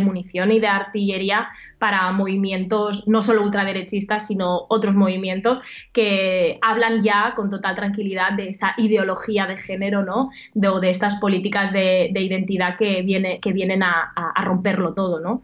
munición 0.00 0.52
y 0.52 0.60
de 0.60 0.68
artillería 0.68 1.48
para 1.78 2.12
movimientos 2.12 3.06
no 3.08 3.22
solo 3.22 3.42
ultraderechistas, 3.42 4.28
sino 4.28 4.66
otros 4.68 4.94
movimientos 4.94 5.60
que 5.92 6.58
hablan 6.62 7.02
ya 7.02 7.32
con 7.34 7.50
total 7.50 7.74
tranquilidad 7.74 8.32
de 8.32 8.48
esa 8.48 8.74
ideología 8.76 9.46
de 9.46 9.56
género, 9.56 10.04
¿no? 10.04 10.30
De, 10.54 10.68
o 10.68 10.78
de 10.78 10.90
estas 10.90 11.16
políticas 11.16 11.72
de, 11.72 12.12
identidad 12.14 12.76
que, 12.76 13.02
viene, 13.02 13.40
que 13.40 13.52
vienen 13.52 13.82
a, 13.82 14.12
romperlo 14.44 14.94
todo, 14.94 15.20
¿no? 15.20 15.42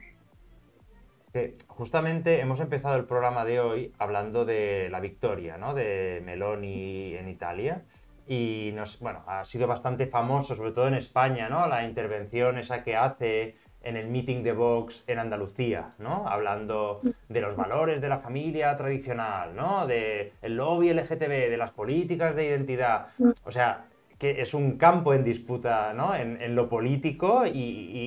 justamente 1.69 2.41
hemos 2.41 2.59
empezado 2.59 2.97
el 2.97 3.05
programa 3.05 3.45
de 3.45 3.61
hoy 3.61 3.93
hablando 3.99 4.45
de 4.45 4.89
la 4.91 4.99
victoria, 4.99 5.57
¿no? 5.57 5.73
De 5.73 6.21
Meloni 6.25 7.15
en 7.15 7.29
Italia 7.29 7.83
y 8.29 8.73
nos, 8.75 9.01
bueno, 9.01 9.23
ha 9.27 9.45
sido 9.45 9.67
bastante 9.67 10.07
famoso, 10.07 10.55
sobre 10.55 10.73
todo 10.73 10.87
en 10.87 10.95
España, 10.95 11.49
¿no? 11.49 11.67
La 11.67 11.85
intervención 11.85 12.59
esa 12.59 12.83
que 12.83 12.95
hace 12.95 13.57
en 13.83 13.97
el 13.97 14.09
meeting 14.09 14.43
de 14.43 14.53
Vox 14.53 15.05
en 15.07 15.19
Andalucía, 15.19 15.95
¿no? 15.99 16.29
Hablando 16.29 17.01
de 17.29 17.41
los 17.41 17.57
valores 17.57 18.01
de 18.03 18.09
la 18.09 18.19
familia 18.19 18.77
tradicional, 18.77 19.57
¿no? 19.57 19.87
De 19.87 20.33
el 20.43 20.57
lobby 20.57 20.93
LGTB, 20.93 21.49
de 21.49 21.57
las 21.57 21.71
políticas 21.71 22.37
de 22.37 22.47
identidad. 22.47 23.07
O 23.45 23.51
sea, 23.51 23.87
que 24.19 24.43
es 24.43 24.53
un 24.53 24.77
campo 24.77 25.15
en 25.15 25.25
disputa, 25.25 25.95
¿no? 25.95 26.15
En, 26.15 26.55
lo 26.55 26.69
político 26.69 27.45
e 27.45 27.53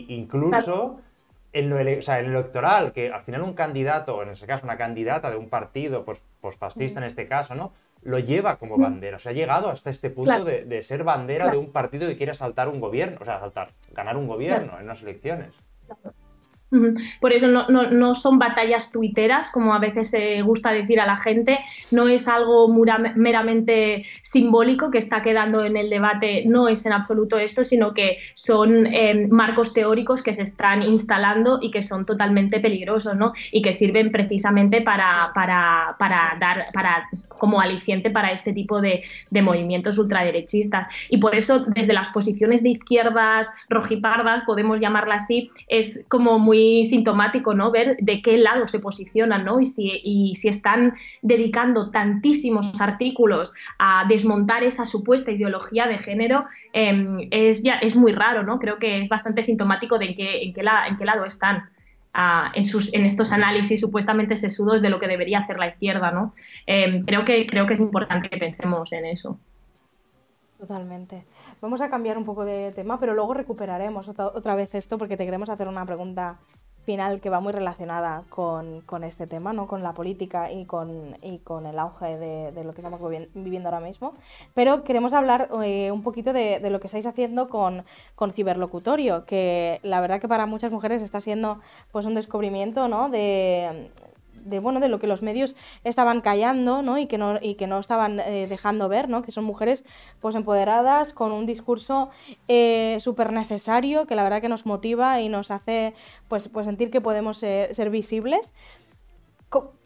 incluso 0.09 0.99
en 1.53 1.69
lo, 1.69 1.77
o 1.77 2.01
sea, 2.01 2.19
en 2.19 2.31
lo 2.31 2.39
electoral, 2.39 2.91
que 2.91 3.11
al 3.11 3.23
final 3.23 3.41
un 3.41 3.53
candidato, 3.53 4.17
o 4.17 4.23
en 4.23 4.29
ese 4.29 4.45
caso 4.45 4.65
una 4.65 4.77
candidata 4.77 5.31
de 5.31 5.37
un 5.37 5.49
partido, 5.49 6.05
pues, 6.05 6.21
pues 6.41 6.57
fascista 6.57 6.99
en 6.99 7.05
este 7.05 7.27
caso, 7.27 7.55
¿no? 7.55 7.71
Lo 8.03 8.19
lleva 8.19 8.57
como 8.57 8.77
mm. 8.77 8.81
bandera. 8.81 9.17
O 9.17 9.19
sea, 9.19 9.31
ha 9.31 9.35
llegado 9.35 9.69
hasta 9.69 9.89
este 9.89 10.09
punto 10.09 10.43
de, 10.43 10.83
ser 10.83 11.03
bandera 11.03 11.49
de 11.49 11.57
un 11.57 11.71
partido 11.71 12.07
que 12.07 12.17
quiere 12.17 12.33
saltar 12.33 12.67
un 12.69 12.79
gobierno, 12.79 13.17
o 13.21 13.25
sea, 13.25 13.39
saltar, 13.39 13.71
ganar 13.91 14.17
un 14.17 14.27
gobierno 14.27 14.77
en 14.77 14.85
unas 14.85 15.01
elecciones. 15.01 15.53
Por 17.19 17.33
eso 17.33 17.47
no, 17.47 18.15
son 18.15 18.39
batallas 18.39 18.93
tuiteras, 18.93 19.51
como 19.51 19.73
a 19.73 19.79
veces 19.79 20.09
se 20.09 20.41
gusta 20.41 20.71
decir 20.71 21.01
a 21.01 21.05
la 21.05 21.17
gente, 21.17 21.59
no 21.91 22.07
es 22.07 22.29
algo 22.29 22.69
meramente 22.69 24.05
simbólico 24.21 24.89
que 24.89 24.97
está 24.97 25.21
quedando 25.21 25.65
en 25.65 25.75
el 25.75 25.89
debate, 25.89 26.43
no 26.45 26.69
es 26.69 26.85
en 26.85 26.93
absoluto 26.93 27.37
esto, 27.37 27.65
sino 27.65 27.93
que 27.93 28.17
son 28.35 28.85
em, 28.87 29.29
marcos 29.29 29.73
teóricos 29.73 30.23
que 30.23 30.31
se 30.31 30.43
están 30.43 30.81
instalando 30.83 31.59
y 31.61 31.71
que 31.71 31.83
son 31.83 32.05
totalmente 32.05 32.61
peligrosos, 32.61 33.17
¿no? 33.17 33.33
Y 33.51 33.61
que 33.61 33.73
sirven 33.73 34.09
precisamente 34.09 34.81
para, 34.81 35.33
dar, 36.39 36.67
para, 36.71 37.09
como 37.37 37.59
aliciente 37.59 38.11
para 38.11 38.31
este 38.31 38.53
tipo 38.53 38.79
de, 38.79 39.03
de 39.29 39.41
movimientos 39.41 39.97
ultraderechistas. 39.97 40.87
Y 41.09 41.17
por 41.17 41.35
eso, 41.35 41.59
desde 41.59 41.91
las 41.91 42.07
posiciones 42.09 42.63
de 42.63 42.69
izquierdas 42.69 43.51
rojipardas, 43.67 44.43
podemos 44.43 44.79
llamarla 44.79 45.15
así, 45.15 45.49
es 45.67 46.05
como 46.07 46.39
muy 46.39 46.60
sintomático, 46.83 47.53
¿no? 47.53 47.71
Ver 47.71 47.97
de 47.97 48.21
qué 48.21 48.37
lado 48.37 48.67
se 48.67 48.79
posicionan, 48.79 49.45
¿no? 49.45 49.59
Y 49.59 49.65
si, 49.65 50.33
si 50.35 50.47
están 50.47 50.93
dedicando 51.21 51.89
tantísimos 51.91 52.79
artículos 52.79 53.53
a 53.79 54.05
desmontar 54.07 54.63
esa 54.63 54.85
supuesta 54.85 55.31
ideología 55.31 55.87
de 55.87 55.97
género, 55.97 56.45
em, 56.73 57.27
es, 57.31 57.63
ya, 57.63 57.75
es 57.75 57.95
muy 57.95 58.11
raro, 58.11 58.43
¿no? 58.43 58.59
Creo 58.59 58.77
que 58.77 58.99
es 58.99 59.09
bastante 59.09 59.43
sintomático 59.43 59.97
de 59.97 60.05
en 60.05 60.15
qué, 60.15 60.43
en 60.43 60.53
qué, 60.97 61.05
lado 61.05 61.25
están. 61.25 61.69
Ah, 62.13 62.51
en, 62.55 62.65
sus, 62.65 62.93
en, 62.93 63.05
estos 63.05 63.31
análisis 63.31 63.79
supuestamente 63.79 64.35
sesudos 64.35 64.81
de 64.81 64.89
lo 64.89 64.99
que 64.99 65.07
debería 65.07 65.39
hacer 65.39 65.57
la 65.59 65.67
izquierda, 65.67 66.11
¿no? 66.11 66.33
Em, 66.65 67.05
creo, 67.05 67.23
que, 67.23 67.45
creo 67.45 67.65
que 67.65 67.73
es 67.73 67.79
importante 67.79 68.29
que 68.29 68.37
pensemos 68.37 68.91
en 68.91 69.05
eso. 69.05 69.39
Totalmente. 70.59 71.23
Vamos 71.61 71.79
a 71.81 71.91
cambiar 71.91 72.17
un 72.17 72.25
poco 72.25 72.43
de 72.43 72.71
tema, 72.71 72.99
pero 72.99 73.13
luego 73.13 73.35
recuperaremos 73.35 74.09
otra, 74.09 74.55
vez 74.55 74.73
esto 74.73 74.97
porque 74.97 75.15
te 75.15 75.25
queremos 75.25 75.47
hacer 75.47 75.67
una 75.67 75.85
pregunta 75.85 76.39
final 76.85 77.21
que 77.21 77.29
va 77.29 77.39
muy 77.39 77.53
relacionada 77.53 78.23
con, 78.29 79.03
este 79.03 79.27
tema, 79.27 79.53
¿no? 79.53 79.67
con 79.67 79.83
la 79.83 79.93
política 79.93 80.51
y 80.51 80.65
con, 80.65 81.15
con 81.43 81.67
el 81.67 81.77
auge 81.77 82.17
de, 82.17 82.63
lo 82.63 82.73
que 82.73 82.81
estamos 82.81 82.99
viviendo 83.35 83.69
ahora 83.69 83.79
mismo. 83.79 84.15
Pero 84.55 84.83
queremos 84.83 85.13
hablar 85.13 85.49
eh, 85.63 85.91
un 85.91 86.01
poquito 86.01 86.33
de, 86.33 86.67
lo 86.67 86.79
que 86.79 86.87
estáis 86.87 87.05
haciendo 87.05 87.47
con, 87.47 87.85
con 88.15 88.33
Ciberlocutorio, 88.33 89.25
que 89.25 89.79
la 89.83 90.01
verdad 90.01 90.19
que 90.19 90.27
para 90.27 90.47
muchas 90.47 90.71
mujeres 90.71 91.03
está 91.03 91.21
siendo 91.21 91.59
pues, 91.91 92.07
un 92.07 92.15
descubrimiento 92.15 92.87
¿no? 92.87 93.09
de, 93.09 93.91
de, 94.49 94.59
bueno, 94.59 94.79
de 94.79 94.89
lo 94.89 94.99
que 94.99 95.07
los 95.07 95.21
medios 95.21 95.55
estaban 95.83 96.21
callando 96.21 96.81
¿no? 96.81 96.97
y, 96.97 97.07
que 97.07 97.17
no, 97.17 97.39
y 97.41 97.55
que 97.55 97.67
no 97.67 97.79
estaban 97.79 98.19
eh, 98.19 98.47
dejando 98.47 98.89
ver, 98.89 99.09
¿no? 99.09 99.21
que 99.21 99.31
son 99.31 99.43
mujeres 99.43 99.83
pues, 100.19 100.35
empoderadas, 100.35 101.13
con 101.13 101.31
un 101.31 101.45
discurso 101.45 102.09
eh, 102.47 102.97
súper 102.99 103.33
necesario, 103.33 104.05
que 104.05 104.15
la 104.15 104.23
verdad 104.23 104.41
que 104.41 104.49
nos 104.49 104.65
motiva 104.65 105.21
y 105.21 105.29
nos 105.29 105.51
hace 105.51 105.93
pues, 106.27 106.47
pues 106.47 106.65
sentir 106.65 106.91
que 106.91 107.01
podemos 107.01 107.37
ser 107.37 107.89
visibles. 107.89 108.53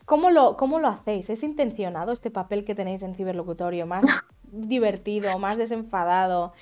¿Cómo, 0.05 0.29
lo, 0.29 0.55
¿Cómo 0.55 0.79
lo 0.79 0.87
hacéis? 0.87 1.31
¿Es 1.31 1.41
intencionado 1.41 2.11
este 2.11 2.29
papel 2.29 2.63
que 2.63 2.75
tenéis 2.75 3.01
en 3.01 3.15
ciberlocutorio? 3.15 3.87
¿Más 3.87 4.05
divertido, 4.43 5.39
más 5.39 5.57
desenfadado? 5.57 6.53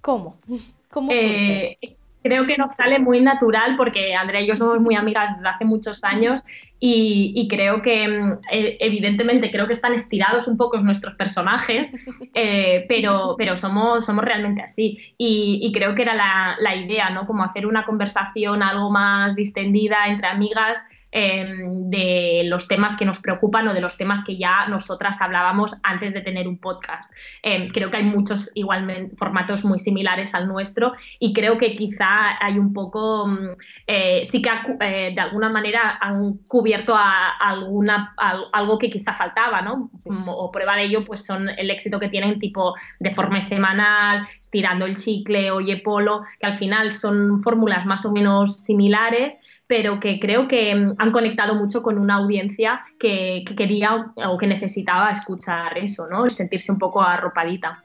¿Cómo? 0.00 0.36
¿Cómo 0.90 1.10
surge? 1.10 1.78
Eh, 1.82 1.96
creo 2.22 2.46
que 2.46 2.56
nos 2.56 2.74
sale 2.74 2.98
muy 2.98 3.20
natural 3.20 3.76
porque 3.76 4.14
Andrea 4.14 4.40
y 4.40 4.46
yo 4.46 4.56
somos 4.56 4.80
muy 4.80 4.94
amigas 4.94 5.36
desde 5.36 5.48
hace 5.48 5.64
muchos 5.64 6.04
años 6.04 6.44
y, 6.82 7.46
creo 7.48 7.82
que 7.82 8.08
mm, 8.08 8.32
e, 8.50 8.78
evidentemente 8.80 9.50
creo 9.50 9.66
que 9.66 9.74
están 9.74 9.92
estirados 9.92 10.48
un 10.48 10.56
poco 10.56 10.78
nuestros 10.78 11.14
personajes, 11.14 11.92
eh, 12.34 12.86
pero, 12.88 13.34
pero 13.36 13.56
somos, 13.56 14.06
somos 14.06 14.24
realmente 14.24 14.62
así. 14.62 15.14
Y, 15.18 15.70
creo 15.74 15.94
que 15.94 16.02
era 16.02 16.14
la, 16.14 16.56
la, 16.58 16.74
idea, 16.74 17.10
¿no? 17.10 17.26
Como 17.26 17.44
hacer 17.44 17.66
una 17.66 17.84
conversación 17.84 18.62
algo 18.62 18.90
más 18.90 19.36
distendida 19.36 20.06
entre 20.08 20.28
amigas 20.28 20.82
Em, 21.12 21.90
de 21.90 22.42
los 22.44 22.68
temas 22.68 22.94
que 22.94 23.04
nos 23.04 23.18
preocupan 23.18 23.66
o 23.66 23.74
de 23.74 23.80
los 23.80 23.96
temas 23.96 24.22
que 24.24 24.36
ya 24.36 24.68
nosotras 24.68 25.20
hablábamos 25.20 25.74
antes 25.82 26.14
de 26.14 26.20
tener 26.20 26.46
un 26.46 26.58
podcast. 26.58 27.12
Em, 27.42 27.68
creo 27.68 27.90
que 27.90 27.96
hay 27.96 28.04
muchos 28.04 28.48
igualmente 28.54 29.16
formatos 29.16 29.64
muy 29.64 29.80
similares 29.80 30.34
al 30.34 30.46
nuestro 30.46 30.92
y 31.18 31.32
creo 31.32 31.58
que 31.58 31.76
quizá 31.76 32.36
hay 32.40 32.60
un 32.60 32.72
poco, 32.72 33.26
mm, 33.26 33.48
eh, 33.88 34.20
sí 34.24 34.40
que 34.40 34.50
eh, 34.80 35.12
de 35.12 35.20
alguna 35.20 35.48
manera 35.48 35.98
han 36.00 36.38
cubierto 36.46 36.94
a, 36.94 37.30
alguna, 37.38 38.14
algo 38.52 38.78
que 38.78 38.88
quizá 38.88 39.12
faltaba, 39.12 39.62
¿no? 39.62 39.90
O 40.26 40.52
prueba 40.52 40.76
de 40.76 40.84
ello 40.84 41.04
pues 41.04 41.24
son 41.24 41.48
el 41.48 41.70
éxito 41.70 41.98
que 41.98 42.08
tienen 42.08 42.38
tipo 42.38 42.74
de 43.00 43.10
forma 43.10 43.40
semanal, 43.40 44.26
estirando 44.38 44.84
el 44.86 44.96
chicle, 44.96 45.50
oye 45.50 45.78
polo, 45.78 46.22
que 46.38 46.46
al 46.46 46.52
final 46.52 46.92
son 46.92 47.40
fórmulas 47.40 47.84
más 47.84 48.04
o 48.06 48.12
menos 48.12 48.62
similares 48.64 49.36
pero 49.70 50.00
que 50.00 50.18
creo 50.18 50.48
que 50.48 50.74
mm, 50.74 50.96
han 50.98 51.12
conectado 51.12 51.54
mucho 51.54 51.80
con 51.80 51.96
una 51.96 52.16
audiencia 52.16 52.80
que, 52.98 53.44
quería 53.56 54.12
o 54.16 54.36
que 54.36 54.48
necesitaba 54.48 55.10
escuchar 55.10 55.78
eso, 55.78 56.08
¿no? 56.10 56.28
Sentirse 56.28 56.72
un 56.72 56.78
poco 56.80 57.00
arropadita. 57.00 57.84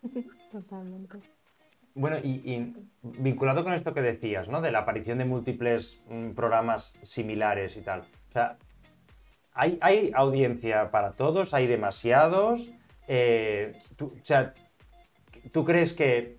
Totalmente. 0.50 1.18
Bueno, 1.94 2.16
y, 2.16 2.72
vinculado 3.02 3.62
con 3.62 3.74
esto 3.74 3.92
que 3.92 4.00
decías, 4.00 4.48
¿no? 4.48 4.62
De 4.62 4.70
la 4.70 4.78
aparición 4.78 5.18
de 5.18 5.26
múltiples 5.26 6.00
mm, 6.08 6.30
programas 6.30 6.98
similares 7.02 7.76
y 7.76 7.82
tal. 7.82 8.00
O 8.30 8.32
sea, 8.32 8.56
¿hay, 9.52 10.10
audiencia 10.14 10.90
para 10.90 11.12
todos? 11.12 11.52
¿Hay 11.52 11.66
demasiados? 11.66 12.70
Eh, 13.06 13.78
o 14.00 14.12
sea, 14.22 14.54
¿tú 15.52 15.66
crees 15.66 15.92
que 15.92 16.38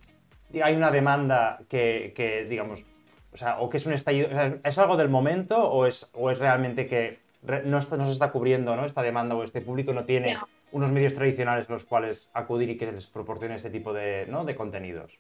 hay 0.64 0.76
una 0.76 0.90
demanda 0.90 1.60
que 1.70 2.48
digamos, 2.50 2.89
o 3.32 3.38
sea, 3.38 3.60
o 3.60 3.70
que 3.70 3.78
es 3.78 3.86
un 3.86 3.94
estallido, 3.94 4.30
¿es 4.64 4.78
algo 4.78 4.98
del 4.98 5.10
momento 5.10 5.58
o 5.58 5.86
es, 5.86 6.10
o 6.14 6.32
es 6.32 6.40
realmente 6.40 6.88
que 6.88 7.20
no, 7.66 7.82
se 7.82 8.12
está 8.12 8.32
cubriendo 8.32 8.76
¿no? 8.76 8.86
esta 8.86 9.02
demanda 9.02 9.36
o 9.36 9.44
este 9.44 9.62
público 9.62 9.94
no 9.94 10.06
tiene 10.06 10.38
unos 10.72 10.92
medios 10.92 11.14
tradicionales 11.14 11.70
a 11.70 11.74
los 11.74 11.86
cuales 11.86 12.30
acudir 12.34 12.70
y 12.70 12.78
que 12.78 12.92
les 12.92 13.08
proporcione 13.08 13.56
este 13.56 13.70
tipo 13.70 13.94
de, 13.94 14.26
¿no? 14.30 14.46
de 14.46 14.56
contenidos? 14.56 15.20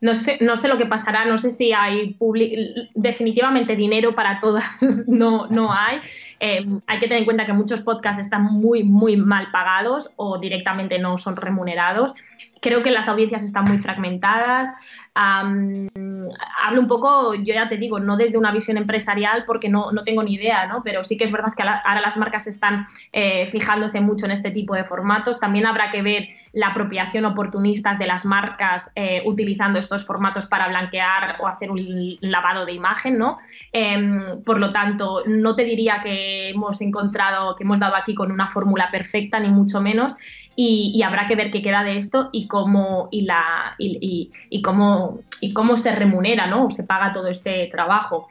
No 0.00 0.14
sé, 0.14 0.38
no 0.40 0.56
sé 0.56 0.68
lo 0.68 0.78
que 0.78 0.86
pasará, 0.86 1.24
no 1.24 1.38
sé 1.38 1.50
si 1.50 1.72
hay 1.72 2.16
definitivamente 2.94 3.74
dinero 3.74 4.14
para 4.14 4.38
todas, 4.38 4.64
no, 5.08 5.48
no 5.48 5.72
hay. 5.72 5.98
Eh, 6.38 6.64
hay 6.86 6.98
que 7.00 7.06
tener 7.08 7.18
en 7.18 7.24
cuenta 7.24 7.44
que 7.44 7.52
muchos 7.52 7.80
podcasts 7.80 8.22
están 8.22 8.44
muy, 8.44 8.84
muy 8.84 9.16
mal 9.16 9.50
pagados 9.50 10.12
o 10.14 10.38
directamente 10.38 11.00
no 11.00 11.18
son 11.18 11.34
remunerados. 11.34 12.14
Creo 12.60 12.82
que 12.82 12.92
las 12.92 13.08
audiencias 13.08 13.42
están 13.42 13.64
muy 13.64 13.78
fragmentadas 13.78 14.68
hablo 15.18 16.80
un 16.80 16.86
poco, 16.86 17.34
yo 17.34 17.54
ya 17.54 17.68
te 17.68 17.76
digo, 17.76 17.98
no 17.98 18.16
desde 18.16 18.38
una 18.38 18.52
visión 18.52 18.76
empresarial 18.76 19.44
porque 19.46 19.68
no, 19.68 19.90
no 19.90 20.04
tengo 20.04 20.22
ni 20.22 20.34
idea, 20.34 20.66
¿no? 20.66 20.82
pero 20.84 21.02
sí 21.02 21.16
que 21.16 21.24
es 21.24 21.32
verdad 21.32 21.52
que 21.56 21.62
ahora 21.62 22.00
las 22.00 22.16
marcas 22.16 22.46
están 22.46 22.86
eh, 23.12 23.46
fijándose 23.46 24.00
mucho 24.00 24.26
en 24.26 24.32
este 24.32 24.50
tipo 24.50 24.74
de 24.74 24.84
formatos. 24.84 25.40
También 25.40 25.66
habrá 25.66 25.90
que 25.90 26.02
ver 26.02 26.28
la 26.52 26.68
apropiación 26.68 27.24
oportunistas 27.24 27.98
de 27.98 28.06
las 28.06 28.24
marcas 28.24 28.90
eh, 28.94 29.22
utilizando 29.26 29.78
estos 29.78 30.04
formatos 30.04 30.46
para 30.46 30.68
blanquear 30.68 31.36
o 31.40 31.46
hacer 31.46 31.70
un 31.70 32.16
lavado 32.20 32.64
de 32.64 32.72
imagen, 32.72 33.18
¿no? 33.18 33.38
Em, 33.72 34.42
por 34.44 34.58
lo 34.58 34.72
tanto, 34.72 35.22
no 35.26 35.54
te 35.54 35.64
diría 35.64 36.00
que 36.02 36.50
hemos 36.50 36.80
encontrado, 36.80 37.54
que 37.56 37.64
hemos 37.64 37.80
dado 37.80 37.96
aquí 37.96 38.14
con 38.14 38.30
una 38.32 38.48
fórmula 38.48 38.88
perfecta, 38.90 39.40
ni 39.40 39.48
mucho 39.48 39.80
menos, 39.80 40.14
y, 40.60 41.02
habrá 41.04 41.24
que 41.24 41.36
ver 41.36 41.52
qué 41.52 41.62
queda 41.62 41.84
de 41.84 41.96
esto 41.96 42.30
y 42.32 42.48
cómo, 42.48 43.08
y 43.12 43.22
la, 43.22 43.76
y, 43.78 44.60
cómo, 44.60 45.20
y 45.40 45.52
cómo 45.52 45.76
se 45.76 45.94
remunera, 45.94 46.48
¿no? 46.48 46.64
O 46.64 46.70
se 46.70 46.82
paga 46.82 47.12
todo 47.12 47.28
este 47.28 47.68
trabajo. 47.70 48.26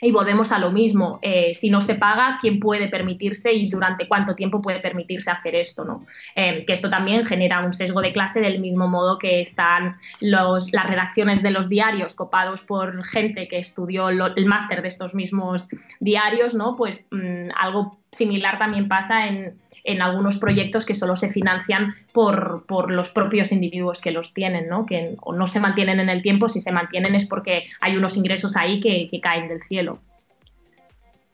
Y 0.00 0.10
volvemos 0.10 0.50
a 0.52 0.58
lo 0.58 0.70
mismo, 0.70 1.18
eh, 1.20 1.54
si 1.54 1.68
no 1.68 1.82
se 1.82 1.96
paga, 1.96 2.38
¿quién 2.40 2.58
puede 2.58 2.88
permitirse 2.88 3.52
y 3.52 3.68
durante 3.68 4.08
cuánto 4.08 4.34
tiempo 4.34 4.62
puede 4.62 4.80
permitirse 4.80 5.30
hacer 5.30 5.56
esto? 5.56 5.84
¿no? 5.84 6.06
Eh, 6.36 6.64
que 6.64 6.72
esto 6.72 6.88
también 6.88 7.26
genera 7.26 7.60
un 7.60 7.74
sesgo 7.74 8.00
de 8.00 8.12
clase 8.12 8.40
del 8.40 8.60
mismo 8.60 8.88
modo 8.88 9.18
que 9.18 9.40
están 9.40 9.96
los, 10.20 10.72
las 10.72 10.86
redacciones 10.86 11.42
de 11.42 11.50
los 11.50 11.68
diarios 11.68 12.14
copados 12.14 12.62
por 12.62 13.04
gente 13.04 13.46
que 13.46 13.58
estudió 13.58 14.08
el 14.08 14.46
máster 14.46 14.80
de 14.80 14.88
estos 14.88 15.14
mismos 15.14 15.68
diarios, 16.00 16.54
¿no? 16.54 16.76
pues 16.76 17.06
mm, 17.10 17.50
algo 17.60 17.97
similar 18.10 18.58
también 18.58 18.88
pasa 18.88 19.26
en, 19.26 19.58
en 19.84 20.02
algunos 20.02 20.38
proyectos 20.38 20.84
que 20.84 20.94
solo 20.94 21.16
se 21.16 21.28
financian 21.28 21.94
por, 22.12 22.66
por, 22.66 22.90
los 22.90 23.10
propios 23.10 23.52
individuos 23.52 24.00
que 24.00 24.10
los 24.10 24.34
tienen, 24.34 24.68
¿no? 24.68 24.86
que 24.86 25.16
o 25.20 25.32
no 25.32 25.46
se 25.46 25.60
mantienen 25.60 26.00
en 26.00 26.08
el 26.08 26.22
tiempo, 26.22 26.48
si 26.48 26.60
se 26.60 26.72
mantienen 26.72 27.14
es 27.14 27.26
porque 27.26 27.64
hay 27.80 27.96
unos 27.96 28.16
ingresos 28.16 28.56
ahí 28.56 28.80
que, 28.80 29.08
que 29.10 29.20
caen 29.20 29.48
del 29.48 29.60
cielo. 29.60 29.98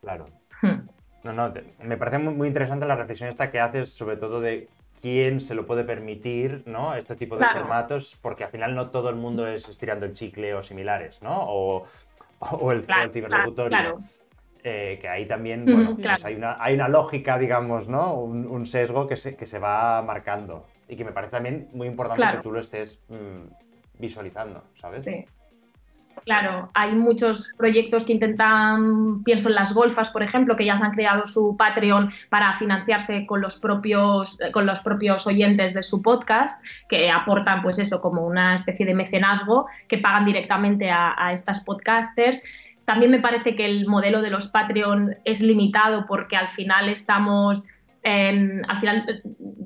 Claro. 0.01 0.29
Hmm. 0.63 0.87
No, 1.25 1.33
no, 1.33 1.55
me 1.83 1.97
parece 1.97 2.19
muy, 2.19 2.47
interesante 2.47 2.87
la 2.87 2.97
reflexión 2.97 3.31
esta 3.31 3.51
que 3.51 3.59
haces, 3.59 3.91
sobre 3.91 4.17
todo 4.17 4.41
de 4.41 4.69
quién 5.01 5.41
se 5.41 5.55
lo 5.55 5.67
puede 5.67 5.83
permitir, 5.83 6.63
¿no? 6.67 6.95
Este 6.95 7.17
tipo 7.17 7.37
de 7.37 7.47
formatos, 7.47 8.19
porque 8.21 8.45
al 8.45 8.51
final 8.51 8.75
no 8.75 8.91
todo 8.91 9.09
el 9.09 9.17
mundo 9.17 9.47
es 9.47 9.69
estirando 9.69 10.05
el 10.05 10.13
chicle 10.13 10.55
o 10.55 10.63
similares, 10.63 11.23
¿no? 11.23 11.35
O, 11.35 11.87
o 12.39 12.73
el, 12.73 12.83
claro, 12.83 13.11
Claro, 13.69 13.97
eh, 14.67 14.99
que 14.99 15.09
ahí 15.09 15.27
también 15.27 15.67
bueno, 15.67 15.91
pues 15.95 16.25
hay, 16.25 16.37
una, 16.37 16.57
hay 16.59 16.75
una 16.75 16.89
lógica, 16.89 17.37
digamos, 17.37 17.87
¿no? 17.87 18.15
Un, 18.15 18.65
sesgo 18.65 19.07
que 19.07 19.15
se, 19.17 19.37
que 19.37 19.47
se 19.47 19.59
va 19.59 20.01
marcando 20.01 20.65
y 20.89 20.97
que 20.97 21.05
me 21.05 21.13
parece 21.13 21.33
también 21.33 21.69
muy 21.75 21.87
importante 21.87 22.39
que 22.39 22.43
tú 22.43 22.51
lo 22.51 22.61
estés 22.61 22.99
mm, 23.11 24.01
visualizando, 24.01 24.65
¿sabes? 24.81 25.03
Sí. 25.03 25.27
Claro, 26.25 26.71
hay 26.73 26.95
muchos 26.95 27.53
proyectos 27.59 28.07
que 28.07 28.15
intentan, 28.15 29.23
pienso 29.25 29.49
en 29.49 29.57
las 29.57 29.75
golfas, 29.75 30.09
por 30.09 30.23
ejemplo, 30.23 30.57
que 30.57 30.65
ya 30.65 30.77
se 30.79 30.85
han 30.85 30.93
creado 30.93 31.27
su 31.27 31.55
Patreon 31.59 32.11
para 32.31 32.55
financiarse 32.55 33.27
con 33.27 33.43
los 33.43 33.57
propios, 33.57 34.39
con 34.53 34.65
los 34.65 34.81
propios 34.81 35.27
oyentes 35.27 35.75
de 35.75 35.83
su 35.83 36.01
podcast, 36.01 36.65
que 36.89 37.11
aportan, 37.11 37.61
pues 37.61 37.79
eso, 37.79 38.01
como 38.01 38.27
una 38.27 38.55
especie 38.55 38.87
de 38.87 38.95
mecenazgo, 38.95 39.67
que 39.87 39.99
pagan 39.99 40.25
directamente 40.25 40.91
a, 40.91 41.15
a 41.19 41.33
estas 41.33 41.61
podcasters. 41.61 42.43
También 42.85 43.11
me 43.11 43.21
parece 43.21 43.55
que 43.55 43.65
el 43.65 43.87
modelo 43.87 44.21
de 44.21 44.31
los 44.31 44.49
Patreon 44.49 45.17
es 45.25 45.41
limitado 45.41 46.05
porque 46.07 46.37
al 46.37 46.49
final 46.49 46.89
estamos 46.89 47.65
al 48.05 48.77
final, 48.77 49.23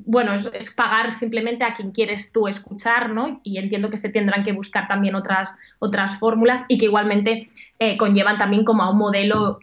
bueno, 0.06 0.32
es, 0.32 0.70
pagar 0.74 1.12
simplemente 1.12 1.64
a 1.64 1.74
quien 1.74 1.90
quieres 1.90 2.32
tú 2.32 2.48
escuchar, 2.48 3.10
¿no? 3.10 3.40
Y 3.42 3.58
entiendo 3.58 3.90
que 3.90 3.96
se 3.96 4.08
tendrán 4.08 4.44
que 4.44 4.52
buscar 4.52 4.86
también 4.88 5.14
otras, 5.14 5.56
otras 5.80 6.18
fórmulas 6.18 6.64
y 6.68 6.78
que 6.78 6.86
igualmente 6.86 7.48
eh, 7.78 7.96
conllevan 7.96 8.38
también 8.38 8.64
como 8.64 8.82
a 8.82 8.90
un 8.90 8.98
modelo 8.98 9.58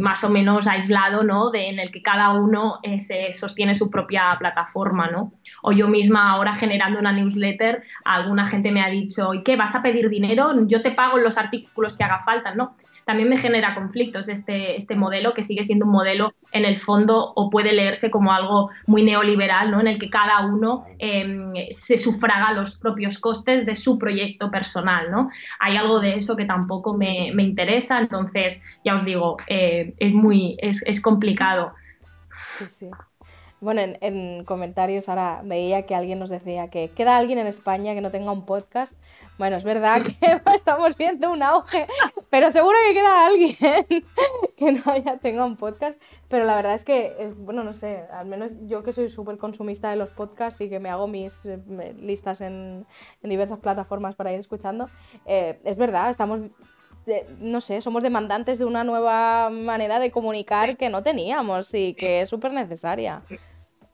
más 0.00 0.24
o 0.24 0.30
menos 0.30 0.66
aislado, 0.66 1.22
¿no? 1.22 1.50
De, 1.50 1.68
en 1.68 1.78
el 1.78 1.90
que 1.90 2.02
cada 2.02 2.32
uno 2.32 2.80
eh, 2.82 3.00
se 3.00 3.32
sostiene 3.32 3.74
su 3.74 3.90
propia 3.90 4.36
plataforma, 4.38 5.10
¿no? 5.10 5.32
O 5.62 5.72
yo 5.72 5.88
misma 5.88 6.32
ahora 6.32 6.54
generando 6.56 6.98
una 6.98 7.12
newsletter, 7.12 7.82
alguna 8.04 8.46
gente 8.46 8.72
me 8.72 8.82
ha 8.82 8.90
dicho, 8.90 9.32
¿y 9.32 9.42
qué? 9.42 9.56
¿Vas 9.56 9.74
a 9.74 9.82
pedir 9.82 10.10
dinero? 10.10 10.52
Yo 10.66 10.82
te 10.82 10.90
pago 10.90 11.18
los 11.18 11.38
artículos 11.38 11.96
que 11.96 12.04
haga 12.04 12.18
falta, 12.18 12.54
¿no? 12.54 12.74
También 13.08 13.30
me 13.30 13.38
genera 13.38 13.74
conflictos 13.74 14.28
este, 14.28 14.76
este 14.76 14.94
modelo, 14.94 15.32
que 15.32 15.42
sigue 15.42 15.64
siendo 15.64 15.86
un 15.86 15.92
modelo 15.92 16.34
en 16.52 16.66
el 16.66 16.76
fondo 16.76 17.32
o 17.36 17.48
puede 17.48 17.72
leerse 17.72 18.10
como 18.10 18.34
algo 18.34 18.68
muy 18.86 19.02
neoliberal, 19.02 19.70
¿no? 19.70 19.80
en 19.80 19.86
el 19.86 19.98
que 19.98 20.10
cada 20.10 20.44
uno 20.44 20.84
em, 20.98 21.54
se 21.70 21.96
sufraga 21.96 22.52
los 22.52 22.76
propios 22.76 23.18
costes 23.18 23.64
de 23.64 23.74
su 23.76 23.98
proyecto 23.98 24.50
personal. 24.50 25.10
¿no? 25.10 25.30
Hay 25.58 25.78
algo 25.78 26.00
de 26.00 26.16
eso 26.16 26.36
que 26.36 26.44
tampoco 26.44 26.98
me, 26.98 27.28
interesa, 27.28 27.98
entonces 27.98 28.62
ya 28.84 28.94
os 28.94 29.06
digo, 29.06 29.38
eh, 29.46 29.94
es, 29.96 30.12
muy, 30.12 30.58
es, 30.58 30.82
es 30.82 31.00
complicado. 31.00 31.72
Sí, 32.30 32.66
sí. 32.78 32.90
Bueno, 33.60 33.80
en, 34.00 34.44
comentarios 34.44 35.08
ahora 35.08 35.40
veía 35.44 35.82
que 35.82 35.96
alguien 35.96 36.20
nos 36.20 36.30
decía 36.30 36.68
que 36.68 36.90
queda 36.90 37.16
alguien 37.16 37.38
en 37.38 37.48
España 37.48 37.92
que 37.94 38.00
no 38.00 38.12
tenga 38.12 38.30
un 38.30 38.46
podcast. 38.46 38.94
Bueno, 39.36 39.56
es 39.56 39.64
verdad 39.64 40.02
que 40.20 40.40
estamos 40.54 40.96
viendo 40.96 41.32
un 41.32 41.42
auge, 41.42 41.86
pero 42.30 42.52
seguro 42.52 42.76
que 42.86 42.94
queda 42.94 43.26
alguien 43.26 43.56
que 44.56 44.72
no 44.72 44.82
haya 44.92 45.18
tenga 45.18 45.44
un 45.44 45.56
podcast. 45.56 46.00
Pero 46.28 46.44
la 46.44 46.54
verdad 46.54 46.74
es 46.74 46.84
que, 46.84 47.32
bueno, 47.38 47.64
no 47.64 47.74
sé, 47.74 48.04
al 48.12 48.26
menos 48.26 48.52
yo 48.66 48.84
que 48.84 48.92
soy 48.92 49.08
súper 49.08 49.38
consumista 49.38 49.90
de 49.90 49.96
los 49.96 50.10
podcasts 50.10 50.60
y 50.60 50.68
que 50.68 50.78
me 50.78 50.90
hago 50.90 51.08
mis 51.08 51.44
eh, 51.44 51.58
listas 52.00 52.40
en, 52.40 52.86
diversas 53.22 53.58
plataformas 53.58 54.14
para 54.14 54.32
ir 54.32 54.38
escuchando, 54.38 54.88
eh, 55.26 55.58
es 55.64 55.76
verdad, 55.76 56.10
estamos 56.10 56.40
no 57.40 57.60
sé, 57.60 57.80
somos 57.80 58.02
demandantes 58.02 58.58
de 58.58 58.64
una 58.64 58.84
nueva 58.84 59.50
manera 59.50 59.98
de 59.98 60.10
comunicar 60.10 60.76
que 60.76 60.90
no 60.90 61.02
teníamos 61.02 61.72
y 61.74 61.94
que 61.94 62.22
es 62.22 62.30
súper 62.30 62.52
necesaria. 62.52 63.22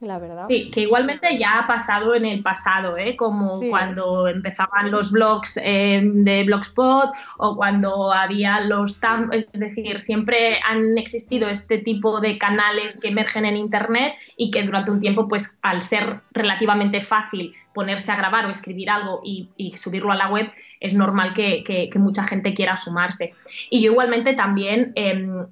La 0.04 0.18
verdad. 0.18 0.44
Sí, 0.48 0.70
que 0.70 0.82
igualmente 0.82 1.38
ya 1.38 1.60
ha 1.60 1.66
pasado 1.66 2.14
en 2.14 2.26
el 2.26 2.42
pasado, 2.42 2.98
¿eh? 2.98 3.16
como 3.16 3.58
cuando 3.70 4.28
empezaban 4.28 4.90
los 4.90 5.10
blogs 5.10 5.58
eh, 5.62 6.00
de 6.02 6.44
Blogspot 6.44 7.10
o 7.38 7.56
cuando 7.56 8.12
había 8.12 8.60
los 8.60 9.00
tam 9.00 9.32
es 9.32 9.50
decir, 9.52 9.98
siempre 10.00 10.60
han 10.60 10.98
existido 10.98 11.48
este 11.48 11.78
tipo 11.78 12.20
de 12.20 12.36
canales 12.36 13.00
que 13.00 13.08
emergen 13.08 13.46
en 13.46 13.56
Internet 13.56 14.14
y 14.36 14.50
que 14.50 14.62
durante 14.62 14.90
un 14.90 15.00
tiempo, 15.00 15.26
pues 15.26 15.58
al 15.62 15.80
ser 15.80 16.20
relativamente 16.32 17.00
fácil 17.00 17.54
ponerse 17.74 18.12
a 18.12 18.16
grabar 18.16 18.46
o 18.46 18.50
escribir 18.50 18.88
algo 18.88 19.20
y, 19.24 19.48
subirlo 19.76 20.12
a 20.12 20.16
la 20.16 20.28
web, 20.28 20.50
es 20.80 20.94
normal 20.94 21.34
que, 21.34 21.90
mucha 21.96 22.24
gente 22.24 22.54
quiera 22.54 22.76
sumarse. 22.76 23.34
Y 23.70 23.82
yo 23.82 23.92
igualmente 23.92 24.34
también 24.34 24.92
em, 24.94 25.46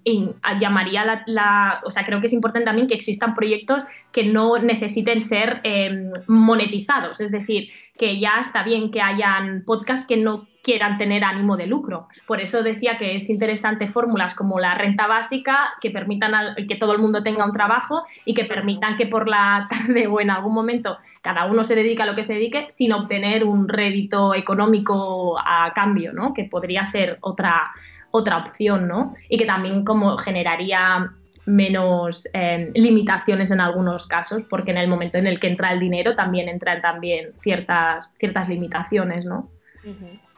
llamaría 0.60 1.24
la, 1.26 1.80
o 1.84 1.90
sea, 1.90 2.04
creo 2.04 2.20
que 2.20 2.26
es 2.26 2.32
importante 2.32 2.66
también 2.66 2.86
que 2.86 2.94
existan 2.94 3.34
proyectos 3.34 3.84
que 4.12 4.24
no 4.24 4.58
necesiten 4.58 5.20
ser 5.20 5.60
em, 5.64 6.12
monetizados, 6.26 7.20
es 7.20 7.30
decir, 7.30 7.68
que 7.98 8.20
ya 8.20 8.38
está 8.40 8.62
bien 8.62 8.90
que 8.90 9.02
hayan 9.02 9.64
podcasts 9.64 10.06
que 10.06 10.16
no 10.16 10.46
quieran 10.62 10.96
tener 10.96 11.24
ánimo 11.24 11.56
de 11.56 11.66
lucro. 11.66 12.08
Por 12.26 12.40
eso 12.40 12.62
decía 12.62 12.96
que 12.96 13.16
es 13.16 13.28
interesante 13.28 13.86
fórmulas 13.86 14.34
como 14.34 14.60
la 14.60 14.74
renta 14.74 15.06
básica 15.06 15.74
que 15.80 15.90
permitan 15.90 16.54
que 16.68 16.76
todo 16.76 16.92
el 16.92 16.98
mundo 16.98 17.22
tenga 17.22 17.44
un 17.44 17.52
trabajo 17.52 18.04
y 18.24 18.34
que 18.34 18.44
permitan 18.44 18.96
que 18.96 19.06
por 19.06 19.28
la 19.28 19.66
tarde 19.70 20.06
o 20.06 20.20
en 20.20 20.30
algún 20.30 20.54
momento 20.54 20.98
cada 21.20 21.46
uno 21.46 21.64
se 21.64 21.74
dedique 21.74 22.02
a 22.02 22.06
lo 22.06 22.14
que 22.14 22.22
se 22.22 22.34
dedique 22.34 22.66
sin 22.68 22.92
obtener 22.92 23.44
un 23.44 23.68
rédito 23.68 24.34
económico 24.34 25.38
a 25.38 25.72
cambio, 25.74 26.12
¿no? 26.12 26.32
Que 26.32 26.44
podría 26.44 26.84
ser 26.84 27.18
otra, 27.20 27.72
otra 28.10 28.38
opción, 28.38 28.86
¿no? 28.86 29.14
Y 29.28 29.38
que 29.38 29.46
también 29.46 29.84
como 29.84 30.16
generaría 30.16 31.10
menos 31.44 32.28
eh, 32.34 32.70
limitaciones 32.74 33.50
en 33.50 33.60
algunos 33.60 34.06
casos, 34.06 34.44
porque 34.44 34.70
en 34.70 34.78
el 34.78 34.88
momento 34.88 35.18
en 35.18 35.26
el 35.26 35.40
que 35.40 35.48
entra 35.48 35.72
el 35.72 35.80
dinero 35.80 36.14
también 36.14 36.48
entran 36.48 36.80
también 36.80 37.32
ciertas, 37.42 38.14
ciertas 38.18 38.48
limitaciones, 38.48 39.24
¿no? 39.24 39.50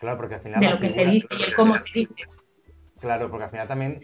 Claro, 0.05 0.19
porque 0.19 0.35
al 0.35 0.41
final. 0.43 0.61
De 0.61 0.69
lo 0.69 0.79
que 0.79 0.91
se 0.91 1.07
dice 1.07 1.27
y 1.31 1.43
el 1.43 1.55
cómo 1.55 1.79
se 1.79 1.89
dice. 1.95 2.15
Claro, 3.01 3.31
porque 3.31 3.45
al 3.45 3.51
final 3.51 3.67
también 3.67 3.97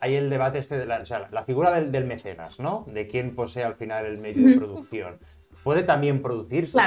hay 0.00 0.14
el 0.16 0.28
debate 0.30 0.58
este 0.58 0.76
de 0.78 0.84
la, 0.84 0.98
o 0.98 1.06
sea, 1.06 1.28
la 1.30 1.44
figura 1.44 1.70
del, 1.80 2.04
mecenas, 2.04 2.58
¿no? 2.58 2.84
De 2.88 3.06
quién 3.06 3.36
posee 3.36 3.62
al 3.62 3.76
final 3.76 4.04
el 4.04 4.18
medio 4.18 4.48
de 4.48 4.56
producción. 4.56 5.18
Puede 5.62 5.84
también 5.84 6.20
producirse 6.20 6.80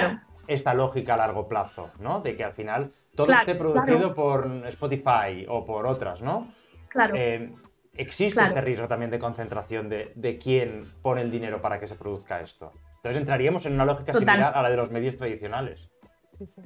esta 0.47 0.73
lógica 0.73 1.13
a 1.13 1.17
largo 1.17 1.47
plazo, 1.47 1.91
¿no? 1.99 2.19
De 2.19 2.35
que 2.35 2.43
al 2.43 2.51
final 2.51 2.91
todo 3.15 3.31
esté 3.31 3.55
producido 3.55 4.13
por 4.13 4.65
Spotify 4.67 5.45
o 5.47 5.65
por 5.65 5.87
otras, 5.87 6.21
¿no? 6.21 6.53
Claro. 6.89 7.13
Eh, 7.15 7.53
existe 7.93 8.43
este 8.43 8.59
riesgo 8.59 8.87
también 8.89 9.11
de 9.11 9.19
concentración 9.19 9.87
de, 9.87 10.11
de, 10.15 10.37
quién 10.37 10.91
pone 11.01 11.21
el 11.21 11.31
dinero 11.31 11.61
para 11.61 11.79
que 11.79 11.87
se 11.87 11.95
produzca 11.95 12.41
esto. 12.41 12.73
Entonces 12.97 13.21
entraríamos 13.21 13.65
en 13.65 13.73
una 13.73 13.85
lógica 13.85 14.11
similar 14.11 14.53
a 14.55 14.61
la 14.61 14.69
de 14.69 14.75
los 14.77 14.91
medios 14.91 15.15
tradicionales. 15.15 15.89
Sí, 16.37 16.47
sí. 16.47 16.61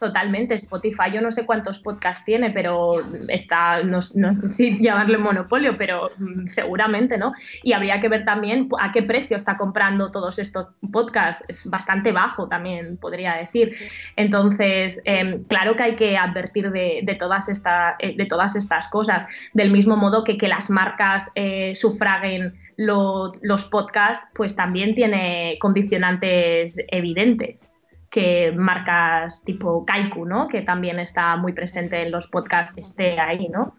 Totalmente, 0.00 0.54
Spotify 0.54 1.12
yo 1.12 1.20
no 1.20 1.30
sé 1.30 1.44
cuántos 1.44 1.78
podcasts 1.78 2.24
tiene, 2.24 2.50
pero 2.50 3.02
está, 3.28 3.82
no, 3.82 4.00
sé 4.00 4.48
si 4.48 4.78
llamarle 4.82 5.18
monopolio, 5.18 5.76
pero 5.76 6.10
mm, 6.16 6.46
seguramente, 6.46 7.18
¿no? 7.18 7.32
Y 7.62 7.74
habría 7.74 8.00
que 8.00 8.08
ver 8.08 8.24
también 8.24 8.66
a 8.80 8.92
qué 8.92 9.02
precio 9.02 9.36
está 9.36 9.58
comprando 9.58 10.10
todos 10.10 10.38
estos 10.38 10.68
podcasts, 10.90 11.44
es 11.48 11.68
bastante 11.68 12.12
bajo 12.12 12.48
también, 12.48 12.96
podría 12.96 13.34
decir. 13.34 13.74
Entonces, 14.16 15.02
em, 15.04 15.44
claro 15.44 15.76
que 15.76 15.82
hay 15.82 15.96
que 15.96 16.16
advertir 16.16 16.70
de, 16.70 17.16
todas, 17.18 17.50
eh, 17.98 18.14
de 18.16 18.24
todas 18.24 18.56
estas 18.56 18.88
cosas, 18.88 19.26
del 19.52 19.70
mismo 19.70 19.98
modo 19.98 20.24
que 20.24 20.38
que 20.38 20.48
las 20.48 20.70
marcas 20.70 21.30
eh, 21.34 21.74
sufraguen 21.74 22.54
los 22.78 23.64
podcasts, 23.66 24.26
pues 24.34 24.56
también 24.56 24.94
tiene 24.94 25.58
condicionantes 25.60 26.78
evidentes 26.88 27.70
que 28.10 28.52
marcas 28.52 29.44
tipo 29.44 29.84
Kaiku, 29.86 30.26
¿no? 30.26 30.48
que 30.48 30.62
también 30.62 30.98
está 30.98 31.36
muy 31.36 31.52
presente 31.52 32.02
en 32.02 32.10
los 32.10 32.26
podcasts, 32.26 32.74
esté 32.76 33.20
ahí. 33.20 33.48
¿no? 33.48 33.72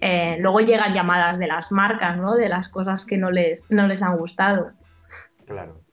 Eh, 0.00 0.36
luego 0.40 0.60
llegan 0.60 0.92
llamadas 0.92 1.38
de 1.38 1.46
las 1.46 1.70
marcas, 1.70 2.16
¿no? 2.16 2.34
de 2.34 2.48
las 2.48 2.68
cosas 2.68 3.06
que 3.06 3.16
no 3.16 3.30
les, 3.30 3.70
no 3.70 3.86
les 3.86 4.02
han 4.02 4.16
gustado. 4.16 4.72
Claro. 5.46 5.85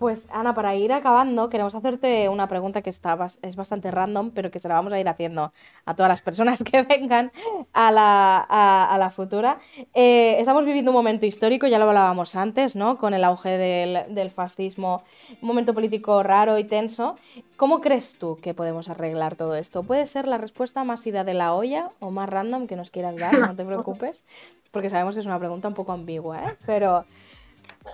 Pues 0.00 0.26
Ana, 0.32 0.54
para 0.54 0.74
ir 0.74 0.94
acabando, 0.94 1.50
queremos 1.50 1.74
hacerte 1.74 2.30
una 2.30 2.48
pregunta 2.48 2.80
que 2.80 2.88
está, 2.88 3.18
es 3.42 3.54
bastante 3.54 3.90
random, 3.90 4.30
pero 4.30 4.50
que 4.50 4.58
se 4.58 4.66
la 4.66 4.72
vamos 4.76 4.94
a 4.94 4.98
ir 4.98 5.06
haciendo 5.06 5.52
a 5.84 5.94
todas 5.94 6.08
las 6.08 6.22
personas 6.22 6.64
que 6.64 6.82
vengan 6.84 7.30
a 7.74 7.90
la, 7.90 9.12
futura. 9.14 9.58
Eh, 9.92 10.36
estamos 10.38 10.64
viviendo 10.64 10.90
un 10.90 10.96
momento 10.96 11.26
histórico, 11.26 11.66
ya 11.66 11.78
lo 11.78 11.84
hablábamos 11.84 12.34
antes, 12.34 12.76
¿no? 12.76 12.96
Con 12.96 13.12
el 13.12 13.22
auge 13.24 13.58
del, 13.58 14.30
fascismo, 14.30 15.02
un 15.42 15.48
momento 15.48 15.74
político 15.74 16.22
raro 16.22 16.56
y 16.56 16.64
tenso. 16.64 17.16
¿Cómo 17.58 17.82
crees 17.82 18.16
tú 18.18 18.38
que 18.40 18.54
podemos 18.54 18.88
arreglar 18.88 19.36
todo 19.36 19.54
esto? 19.54 19.82
¿Puede 19.82 20.06
ser 20.06 20.26
la 20.26 20.38
respuesta 20.38 20.82
más 20.82 21.06
ida 21.06 21.24
de 21.24 21.34
la 21.34 21.52
olla 21.52 21.90
o 22.00 22.10
más 22.10 22.26
random 22.30 22.68
que 22.68 22.76
nos 22.76 22.90
quieras 22.90 23.16
dar? 23.16 23.38
No 23.38 23.54
te 23.54 23.64
preocupes, 23.66 24.24
porque 24.70 24.88
sabemos 24.88 25.14
que 25.14 25.20
es 25.20 25.26
una 25.26 25.38
pregunta 25.38 25.68
un 25.68 25.74
poco 25.74 25.92
ambigua, 25.92 26.42
¿eh? 26.42 26.56
Pero... 26.64 27.04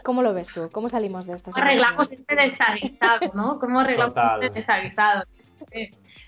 ¿Cómo 0.04 0.22
lo 0.22 0.34
ves 0.34 0.52
tú? 0.52 0.68
¿Cómo 0.72 0.88
salimos 0.88 1.26
de 1.26 1.34
esto? 1.34 1.50
¿Cómo 1.50 1.64
arreglamos 1.64 2.12
este 2.12 2.34
desaguisado, 2.34 3.20
no? 3.34 3.58
¿Cómo 3.58 3.80
arreglamos 3.80 4.16
este 4.16 4.54
desaguisado? 4.54 5.24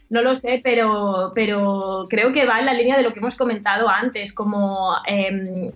Eh, 0.08 0.14
no 0.18 0.22
lo 0.22 0.34
sé, 0.34 0.60
pero, 0.62 1.32
pero 1.34 2.06
creo 2.08 2.32
que 2.32 2.46
va 2.46 2.58
en 2.58 2.66
la 2.66 2.72
línea 2.72 2.96
de 2.96 3.02
lo 3.02 3.12
que 3.12 3.20
hemos 3.20 3.34
comentado 3.34 3.88
antes, 3.88 4.32
como 4.32 4.94
em, 5.06 5.70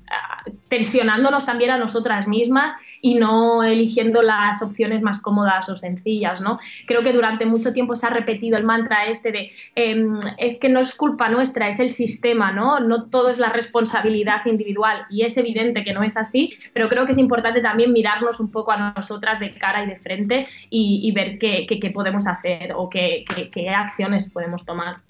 tensionándonos 0.69 1.45
también 1.47 1.71
a 1.71 1.79
nosotras 1.79 2.27
mismas 2.27 2.75
y 3.01 3.15
no 3.15 3.63
eligiendo 3.63 4.23
las 4.23 4.63
opciones 4.63 5.03
más 5.03 5.21
cómodas 5.21 5.69
o 5.69 5.77
sencillas, 5.77 6.41
¿no? 6.41 6.59
Creo 6.87 7.03
que 7.03 7.13
durante 7.13 7.47
mucho 7.47 7.73
tiempo 7.73 7.95
se 7.95 8.07
ha 8.07 8.11
repetido 8.11 8.57
el 8.57 8.65
mantra 8.65 9.07
este 9.07 9.33
de 9.33 9.51
em, 9.75 10.19
es 10.39 10.59
que 10.59 10.69
no 10.69 10.81
es 10.81 10.95
culpa 10.95 11.29
nuestra, 11.29 11.69
es 11.69 11.79
el 11.79 11.91
sistema, 11.91 12.53
¿no? 12.53 12.81
No 12.81 13.05
todo 13.05 13.31
es 13.31 13.39
la 13.39 13.51
responsabilidad 13.51 14.45
individual 14.47 15.07
y 15.11 15.23
es 15.23 15.37
evidente 15.37 15.85
que 15.85 15.93
no 15.93 16.03
es 16.03 16.17
así, 16.17 16.57
pero 16.73 16.89
creo 16.89 17.05
que 17.05 17.13
es 17.13 17.19
importante 17.19 17.61
también 17.61 17.93
mirarnos 17.93 18.41
un 18.41 18.51
poco 18.51 18.73
a 18.73 18.93
nosotras 18.97 19.41
de 19.41 19.51
cara 19.53 19.85
y 19.85 19.89
de 19.89 19.97
frente 19.97 20.47
y, 20.71 21.13
ver 21.13 21.39
qué, 21.39 21.93
podemos 21.93 22.27
hacer 22.27 22.73
o 22.75 22.89
qué 22.89 23.25
acciones 23.77 24.22
podemos 24.31 24.65
tomar. 24.65 25.03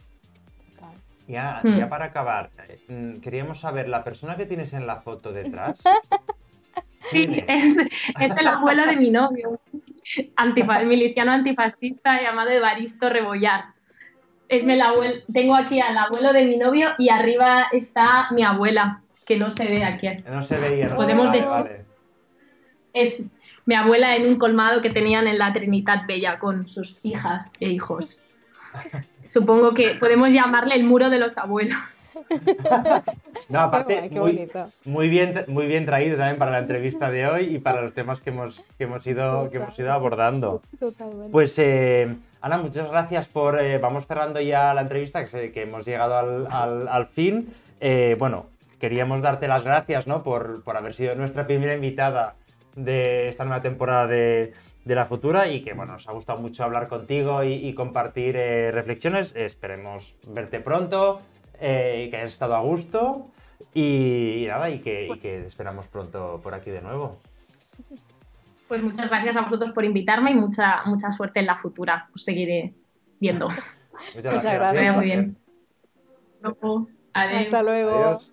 Ya, 1.29 1.61
hmm. 1.63 1.79
ya 1.79 1.89
para 1.89 2.07
acabar, 2.07 2.51
mm, 2.89 3.21
queríamos 3.21 3.61
saber, 3.61 3.89
la 3.89 4.05
persona 4.05 4.37
que 4.37 4.47
tienes 4.47 4.73
en 4.73 4.87
la 4.87 4.97
foto 4.97 5.33
detrás. 5.33 5.81
es, 7.13 7.79
el 8.19 8.47
abuelo 8.47 8.87
de 8.87 8.97
mi 8.97 9.11
novio, 9.11 9.61
antifa, 10.37 10.81
miliciano 10.85 11.33
antifascista 11.33 12.21
llamado 12.23 12.51
Evaristo 12.51 13.09
Rebollar. 13.09 13.65
Es 14.49 14.65
el 14.67 14.83
abuelo, 14.83 15.15
tengo 15.33 15.55
aquí 15.55 15.81
al 15.81 15.97
abuelo 15.97 16.33
de 16.33 16.45
mi 16.45 16.57
novio 16.57 16.91
y 16.99 17.09
arriba 17.09 17.69
está 17.73 18.29
mi 18.33 18.43
abuela, 18.43 19.01
que 19.25 19.37
no 19.39 19.51
se 19.51 19.67
ve 19.67 19.85
aquí. 19.85 20.09
No 20.29 20.43
se 20.43 20.59
veía, 20.59 20.95
Podemos 20.95 21.31
vale, 21.31 21.85
Es 22.93 23.23
mi 23.65 23.75
abuela 23.75 24.17
en 24.17 24.27
un 24.27 24.39
colmado 24.39 24.83
que 24.83 24.91
tenían 24.91 25.27
en 25.27 25.39
la 25.39 25.53
Trinidad 25.53 26.07
Bella 26.07 26.39
con 26.39 26.67
sus 26.67 27.01
hijas 27.03 27.53
e 27.61 27.71
hijos. 27.71 28.27
Supongo 29.27 29.73
que 29.75 29.95
podemos 29.95 30.33
llamarle 30.33 30.75
el 30.75 30.85
muro 30.85 31.09
de 31.11 31.19
los 31.19 31.39
abuelos. 31.39 31.77
No, 33.49 33.61
aparte, 33.61 34.09
muy, 34.11 34.49
muy, 34.85 35.09
bien, 35.09 35.45
muy 35.49 35.67
bien 35.67 35.87
traído 35.87 36.17
también 36.17 36.39
para 36.39 36.51
la 36.51 36.59
entrevista 36.59 37.11
de 37.11 37.27
hoy 37.27 37.57
y 37.57 37.59
para 37.59 37.81
los 37.83 37.95
temas 37.95 38.21
que 38.21 38.31
hemos, 38.31 38.61
que 38.77 38.85
hemos, 38.85 39.07
ido, 39.07 39.51
que 39.51 39.57
hemos 39.59 39.79
ido 39.79 39.93
abordando. 39.93 40.63
Totalmente. 40.79 41.31
Pues, 41.31 41.59
eh, 41.59 42.15
Ana, 42.41 42.59
muchas 42.59 42.91
gracias 42.91 43.29
por... 43.29 43.61
eh, 43.61 43.79
vamos 43.79 44.07
cerrando 44.07 44.41
ya 44.41 44.75
la 44.75 44.83
entrevista, 44.83 45.21
que, 45.21 45.29
sé 45.29 45.53
que 45.53 45.63
hemos 45.63 45.87
llegado 45.87 46.17
al, 46.19 46.47
al- 46.51 46.89
al 46.89 47.07
fin. 47.07 47.53
Eh, 47.81 48.17
bueno, 48.19 48.47
queríamos 48.79 49.23
darte 49.23 49.49
las 49.49 49.65
gracias 49.65 50.07
¿no? 50.07 50.23
por, 50.23 50.63
por 50.65 50.77
haber 50.77 50.95
sido 50.95 51.15
nuestra 51.15 51.47
primera 51.47 51.75
invitada 51.75 52.35
de 52.77 53.29
esta 53.29 53.45
nueva 53.45 53.61
temporada 53.63 54.07
de, 54.07 54.53
de 54.85 54.95
La 54.95 55.07
Futura 55.07 55.49
y 55.49 55.63
que 55.63 55.75
bueno, 55.75 55.93
nos 55.93 56.09
ha 56.09 56.13
gustado 56.13 56.41
mucho 56.41 56.65
hablar 56.65 56.89
contigo 56.89 57.45
y, 57.45 57.55
y 57.55 57.75
compartir 57.75 58.37
eh, 58.37 58.71
reflexiones. 58.71 59.35
Esperemos 59.37 60.15
verte 60.29 60.61
pronto, 60.61 61.21
eh, 61.61 62.09
que 62.11 62.17
hayas 62.17 62.33
estado 62.33 62.55
a 62.57 62.61
gusto 62.61 63.31
y, 63.75 64.45
y 64.45 64.47
nada, 64.47 64.71
y 64.71 64.81
que, 64.81 65.07
y 65.07 65.19
que 65.19 65.45
esperamos 65.45 65.87
pronto 65.89 66.41
por 66.43 66.55
aquí 66.55 66.71
de 66.71 66.81
nuevo. 66.81 67.19
Pues 68.69 68.83
muchas 68.83 69.11
gracias 69.11 69.37
a 69.37 69.43
vosotros 69.43 69.71
por 69.73 69.85
invitarme 69.85 70.31
y 70.31 70.35
mucha, 70.35 70.83
mucha 70.87 71.11
suerte 71.11 71.41
en 71.41 71.47
la 71.47 71.57
futura. 71.57 72.09
Os 72.15 72.23
seguiré 72.25 72.73
viendo. 73.21 73.49
Muchas 73.49 74.17
Muchas 74.17 74.43
gracias. 74.43 74.55
gracias. 74.55 74.97
Muy 74.97 75.05
bien. 75.05 75.37
Luego, 76.41 76.89
adiós. 77.13 77.43
Hasta 77.45 77.63
luego. 77.63 78.05
Adiós. 78.05 78.33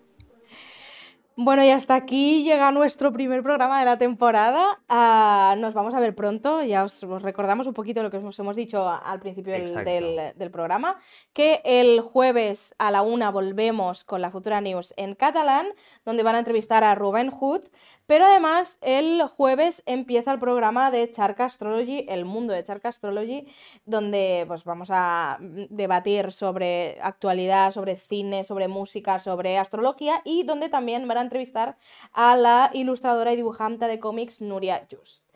Bueno, 1.41 1.63
y 1.63 1.69
hasta 1.69 1.95
aquí 1.95 2.43
llega 2.43 2.69
nuestro 2.73 3.13
primer 3.13 3.41
programa 3.43 3.79
de 3.79 3.85
la 3.85 3.97
temporada. 3.97 4.81
Ah, 4.89 5.55
nos 5.57 5.73
vamos 5.73 5.93
a 5.93 5.99
ver 6.01 6.13
pronto. 6.13 6.61
Ya 6.63 6.83
os, 6.83 7.01
os 7.01 7.21
recordamos 7.21 7.65
un 7.65 7.73
poquito 7.73 8.03
lo 8.03 8.11
que 8.11 8.17
os 8.17 8.39
hemos 8.39 8.57
dicho 8.57 8.85
al 8.89 9.21
principio 9.21 9.53
del, 9.53 9.69
Exacto. 9.69 9.89
del- 9.89 10.33
del 10.35 10.51
programa, 10.51 10.97
que 11.31 11.61
el 11.63 12.01
jueves 12.01 12.75
a 12.77 12.91
la 12.91 13.03
una 13.03 13.31
volvemos 13.31 14.03
con 14.03 14.21
la 14.21 14.31
Futura 14.31 14.59
News 14.59 14.93
en 14.97 15.15
catalán, 15.15 15.67
donde 16.03 16.23
van 16.23 16.35
a 16.35 16.39
entrevistar 16.39 16.83
a 16.83 16.93
Rubén 16.93 17.29
Hood, 17.31 17.61
pero 18.09 18.25
además 18.25 18.79
el 18.81 19.21
jueves 19.27 19.83
empieza 19.85 20.31
el 20.31 20.39
programa 20.39 20.89
de 20.89 21.11
Charca 21.11 21.45
Astrology, 21.45 22.07
el 22.09 22.25
mundo 22.25 22.55
de 22.55 22.63
Charca 22.63 22.89
Astrology, 22.89 23.45
donde 23.85 24.45
pues 24.47 24.63
vamos 24.63 24.89
a 24.91 25.37
mm, 25.39 25.65
debatir 25.69 26.31
sobre 26.31 26.97
actualidad, 27.03 27.69
sobre 27.71 27.97
cine, 27.97 28.43
sobre 28.45 28.67
música, 28.67 29.19
sobre 29.19 29.59
astrología 29.59 30.23
y 30.25 30.41
donde 30.41 30.69
también 30.69 31.07
van 31.07 31.19
a 31.19 31.21
entrevistar 31.21 31.77
a 32.11 32.35
la 32.35 32.71
ilustradora 32.73 33.31
y 33.31 33.35
dibujante 33.35 33.85
de 33.85 33.99
cómics 33.99 34.41
Nuria 34.41 34.87
Just. 34.89 35.28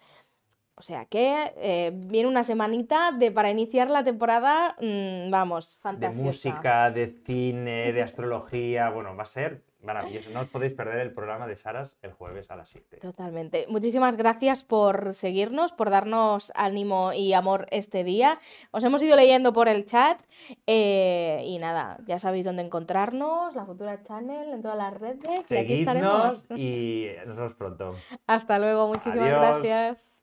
O 0.75 0.81
sea 0.81 1.05
que 1.05 1.53
eh, 1.57 1.91
viene 1.93 2.27
una 2.27 2.43
semanita 2.43 3.11
de 3.11 3.31
para 3.31 3.51
iniciar 3.51 3.89
la 3.89 4.03
temporada, 4.03 4.75
mm, 4.81 5.29
vamos, 5.29 5.75
De 5.75 5.81
fantasiosa. 5.81 6.25
música, 6.25 6.91
de 6.91 7.07
cine, 7.25 7.93
de 7.93 8.01
astrología, 8.01 8.89
bueno, 8.89 9.15
va 9.15 9.23
a 9.23 9.27
ser 9.27 9.61
maravilloso. 9.83 10.29
No 10.31 10.39
os 10.39 10.47
podéis 10.47 10.73
perder 10.73 10.99
el 10.99 11.13
programa 11.13 11.45
de 11.45 11.57
Saras 11.57 11.97
el 12.01 12.13
jueves 12.13 12.49
a 12.49 12.55
las 12.55 12.69
7. 12.69 12.97
Totalmente. 13.01 13.65
Muchísimas 13.69 14.15
gracias 14.15 14.63
por 14.63 15.13
seguirnos, 15.13 15.73
por 15.73 15.89
darnos 15.89 16.53
ánimo 16.55 17.11
y 17.13 17.33
amor 17.33 17.67
este 17.69 18.03
día. 18.05 18.39
Os 18.71 18.83
hemos 18.85 19.03
ido 19.03 19.15
leyendo 19.17 19.51
por 19.51 19.67
el 19.67 19.85
chat 19.85 20.21
eh, 20.67 21.43
y 21.45 21.59
nada, 21.59 21.97
ya 22.07 22.17
sabéis 22.17 22.45
dónde 22.45 22.63
encontrarnos, 22.63 23.53
la 23.55 23.65
Futura 23.65 24.01
Channel, 24.03 24.53
en 24.53 24.61
todas 24.61 24.77
las 24.77 24.93
redes 24.93 25.19
y 25.49 25.55
aquí 25.55 25.75
Seguidnos 25.75 26.35
estaremos. 26.35 26.41
y 26.55 27.07
nos 27.27 27.35
vemos 27.35 27.53
pronto. 27.55 27.95
Hasta 28.25 28.57
luego, 28.59 28.87
muchísimas 28.87 29.19
Adiós. 29.19 29.61
gracias. 29.61 30.22